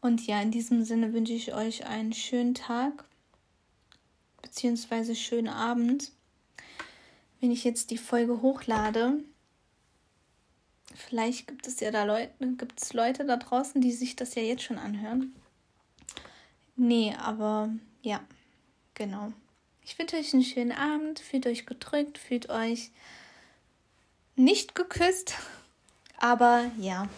Und 0.00 0.26
ja, 0.26 0.40
in 0.42 0.50
diesem 0.50 0.84
Sinne 0.84 1.12
wünsche 1.12 1.32
ich 1.32 1.54
euch 1.54 1.86
einen 1.86 2.12
schönen 2.12 2.54
Tag 2.54 3.04
beziehungsweise 4.42 5.14
schönen 5.14 5.48
Abend. 5.48 6.12
Wenn 7.40 7.50
ich 7.50 7.64
jetzt 7.64 7.90
die 7.90 7.98
Folge 7.98 8.42
hochlade, 8.42 9.22
vielleicht 10.94 11.46
gibt 11.46 11.66
es 11.66 11.80
ja 11.80 11.90
da 11.90 12.04
Leute, 12.04 12.32
gibt 12.56 12.82
es 12.82 12.92
Leute 12.92 13.24
da 13.24 13.36
draußen, 13.36 13.80
die 13.80 13.92
sich 13.92 14.16
das 14.16 14.34
ja 14.34 14.42
jetzt 14.42 14.64
schon 14.64 14.78
anhören. 14.78 15.34
Nee, 16.76 17.14
aber 17.18 17.70
ja, 18.02 18.20
genau. 18.94 19.32
Ich 19.84 19.98
wünsche 19.98 20.16
euch 20.16 20.32
einen 20.32 20.44
schönen 20.44 20.72
Abend, 20.72 21.18
fühlt 21.18 21.46
euch 21.46 21.66
gedrückt, 21.66 22.16
fühlt 22.16 22.48
euch 22.48 22.90
nicht 24.36 24.74
geküsst, 24.74 25.34
aber 26.18 26.70
ja, 26.78 27.08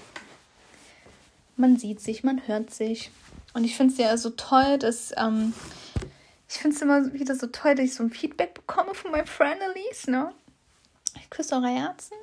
man 1.57 1.77
sieht 1.77 2.01
sich, 2.01 2.25
man 2.25 2.47
hört 2.47 2.73
sich. 2.73 3.11
Und 3.53 3.65
ich 3.65 3.77
finde 3.77 3.93
es 3.93 3.99
ja 3.99 4.17
so 4.17 4.31
toll, 4.31 4.79
dass 4.79 5.12
ähm, 5.17 5.53
ich 6.49 6.57
finde 6.57 6.77
es 6.77 6.83
immer 6.83 7.12
wieder 7.12 7.35
so 7.35 7.47
toll, 7.49 7.75
dass 7.75 7.85
ich 7.85 7.95
so 7.95 8.03
ein 8.03 8.11
Feedback 8.11 8.55
bekomme 8.55 8.95
von 8.95 9.11
meinen 9.11 9.27
Friendlies, 9.27 10.07
ne? 10.07 10.33
Ich 11.17 11.31
küsse 11.31 11.55
eure 11.57 11.69
Herzen 11.69 12.17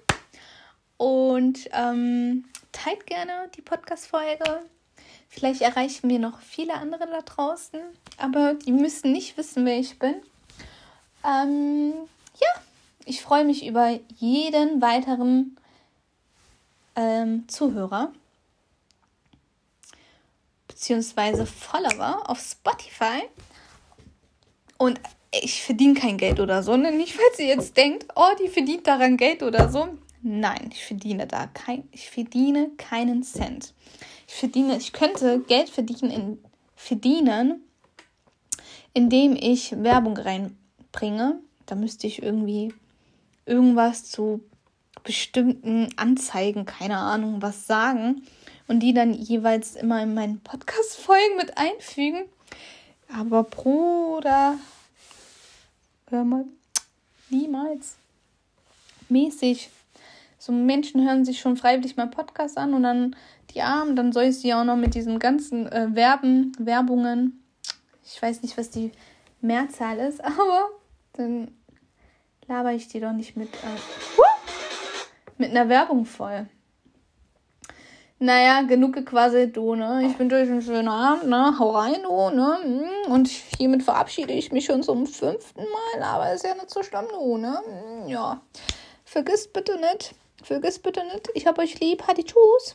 und 0.98 1.70
ähm, 1.72 2.46
teilt 2.72 3.06
gerne 3.06 3.50
die 3.56 3.62
Podcast-Folge. 3.62 4.64
Vielleicht 5.30 5.62
erreichen 5.62 6.10
wir 6.10 6.20
noch 6.20 6.42
viele 6.42 6.74
andere 6.74 7.08
da 7.08 7.22
draußen, 7.22 7.80
aber 8.18 8.56
die 8.56 8.74
müssen 8.74 9.12
nicht 9.12 9.38
wissen, 9.38 9.66
wer 9.66 9.80
ich 9.80 9.98
bin. 9.98 10.16
Ähm, 11.26 11.93
ja, 12.39 12.61
ich 13.05 13.22
freue 13.22 13.45
mich 13.45 13.65
über 13.65 13.99
jeden 14.17 14.82
weiteren 14.82 15.57
ähm, 16.95 17.47
Zuhörer 17.47 18.11
beziehungsweise 20.67 21.45
Follower 21.45 22.24
auf 22.28 22.39
Spotify. 22.39 23.22
Und 24.80 24.99
ich 25.32 25.61
verdiene 25.61 25.93
kein 25.93 26.17
Geld 26.17 26.39
oder 26.39 26.63
so. 26.63 26.76
Ne? 26.76 26.91
Nicht, 26.91 27.13
falls 27.13 27.38
ihr 27.38 27.45
jetzt 27.45 27.78
denkt, 27.78 28.07
oh, 28.15 28.32
die 28.41 28.47
verdient 28.47 28.88
daran 28.88 29.15
Geld 29.15 29.43
oder 29.43 29.69
so. 29.69 29.89
Nein, 30.24 30.72
ich 30.72 30.84
verdiene 30.84 31.28
da 31.28 31.47
kein, 31.47 31.88
ich 31.91 32.09
verdiene 32.09 32.72
keinen 32.78 33.22
Cent. 33.22 33.74
Ich 34.28 34.34
verdiene, 34.34 34.78
ich 34.78 34.91
könnte 34.91 35.39
Geld 35.41 35.69
verdienen, 35.69 36.11
in, 36.11 36.43
verdienen, 36.76 37.63
indem 38.93 39.36
ich 39.36 39.76
Werbung 39.84 40.17
reinbringe. 40.92 41.39
Da 41.66 41.76
müsste 41.76 42.08
ich 42.08 42.22
irgendwie 42.22 42.74
irgendwas 43.46 44.10
zu 44.10 44.42
bestimmten 45.04 45.89
Anzeigen, 45.96 46.66
keine 46.66 46.98
Ahnung, 46.98 47.42
was 47.42 47.66
sagen 47.66 48.24
und 48.68 48.82
die 48.82 48.94
dann 48.94 49.14
jeweils 49.14 49.76
immer 49.76 50.04
in 50.04 50.14
meinen 50.14 50.39
Podcast-Folgen 50.42 51.38
mit 51.38 51.58
einfügen. 51.58 52.24
Aber 53.14 53.44
Bruder, 53.44 54.56
hör 56.10 56.24
mal, 56.24 56.46
niemals. 57.30 57.96
Mäßig. 59.10 59.70
So 60.38 60.52
Menschen 60.52 61.06
hören 61.06 61.26
sich 61.26 61.39
schon 61.39 61.58
freiwillig 61.58 61.98
meinen 61.98 62.12
Podcast 62.12 62.58
an 62.58 62.74
und 62.74 62.84
dann 62.84 63.16
die 63.54 63.62
Armen, 63.62 63.96
dann 63.96 64.14
soll 64.14 64.24
ich 64.26 64.38
sie 64.38 64.54
auch 64.54 64.64
noch 64.64 64.78
mit 64.78 64.96
diesen 64.96 65.20
ganzen 65.20 65.68
äh, 65.72 65.88
Werben, 65.94 66.54
Werbungen. 66.58 67.44
Ich 68.06 68.22
weiß 68.22 68.42
nicht, 68.42 68.58
was 68.58 68.70
die 68.70 68.92
Mehrzahl 69.42 69.98
ist, 69.98 70.24
aber 70.24 70.70
dann 71.14 71.55
laber 72.47 72.74
ich 72.74 72.88
die 72.88 72.99
doch 72.99 73.12
nicht 73.12 73.36
mit, 73.38 73.53
äh, 73.53 73.78
mit 75.38 75.51
einer 75.51 75.70
Werbung 75.70 76.05
voll. 76.05 76.47
Naja, 78.24 78.62
genug 78.62 78.93
gequasselt, 78.93 79.57
du, 79.57 79.74
ne? 79.74 80.05
Ich 80.05 80.20
wünsche 80.20 80.36
euch 80.36 80.47
einen 80.47 80.62
schönen 80.62 80.89
Abend, 80.89 81.28
ne? 81.28 81.57
Hau 81.57 81.72
rein, 81.72 82.03
du, 82.03 82.30
ne? 82.30 82.88
Und 83.07 83.28
hiermit 83.28 83.82
verabschiede 83.82 84.32
ich 84.32 84.51
mich 84.51 84.66
schon 84.66 84.84
zum 84.84 85.07
fünften 85.07 85.62
Mal, 85.64 86.03
aber 86.03 86.32
ist 86.32 86.45
ja 86.45 86.53
nicht 86.53 86.70
so 86.70 86.84
schlimm, 86.84 87.07
du, 87.09 87.38
ne? 87.38 87.59
Ja. 88.05 88.39
Vergisst 89.05 89.53
bitte 89.53 89.76
nicht, 89.80 90.14
vergisst 90.43 90.84
bitte 90.84 91.03
nicht, 91.05 91.32
ich 91.34 91.47
hab 91.47 91.57
euch 91.57 91.80
lieb, 91.80 92.03
Hadi, 92.07 92.24
tschüss. 92.24 92.70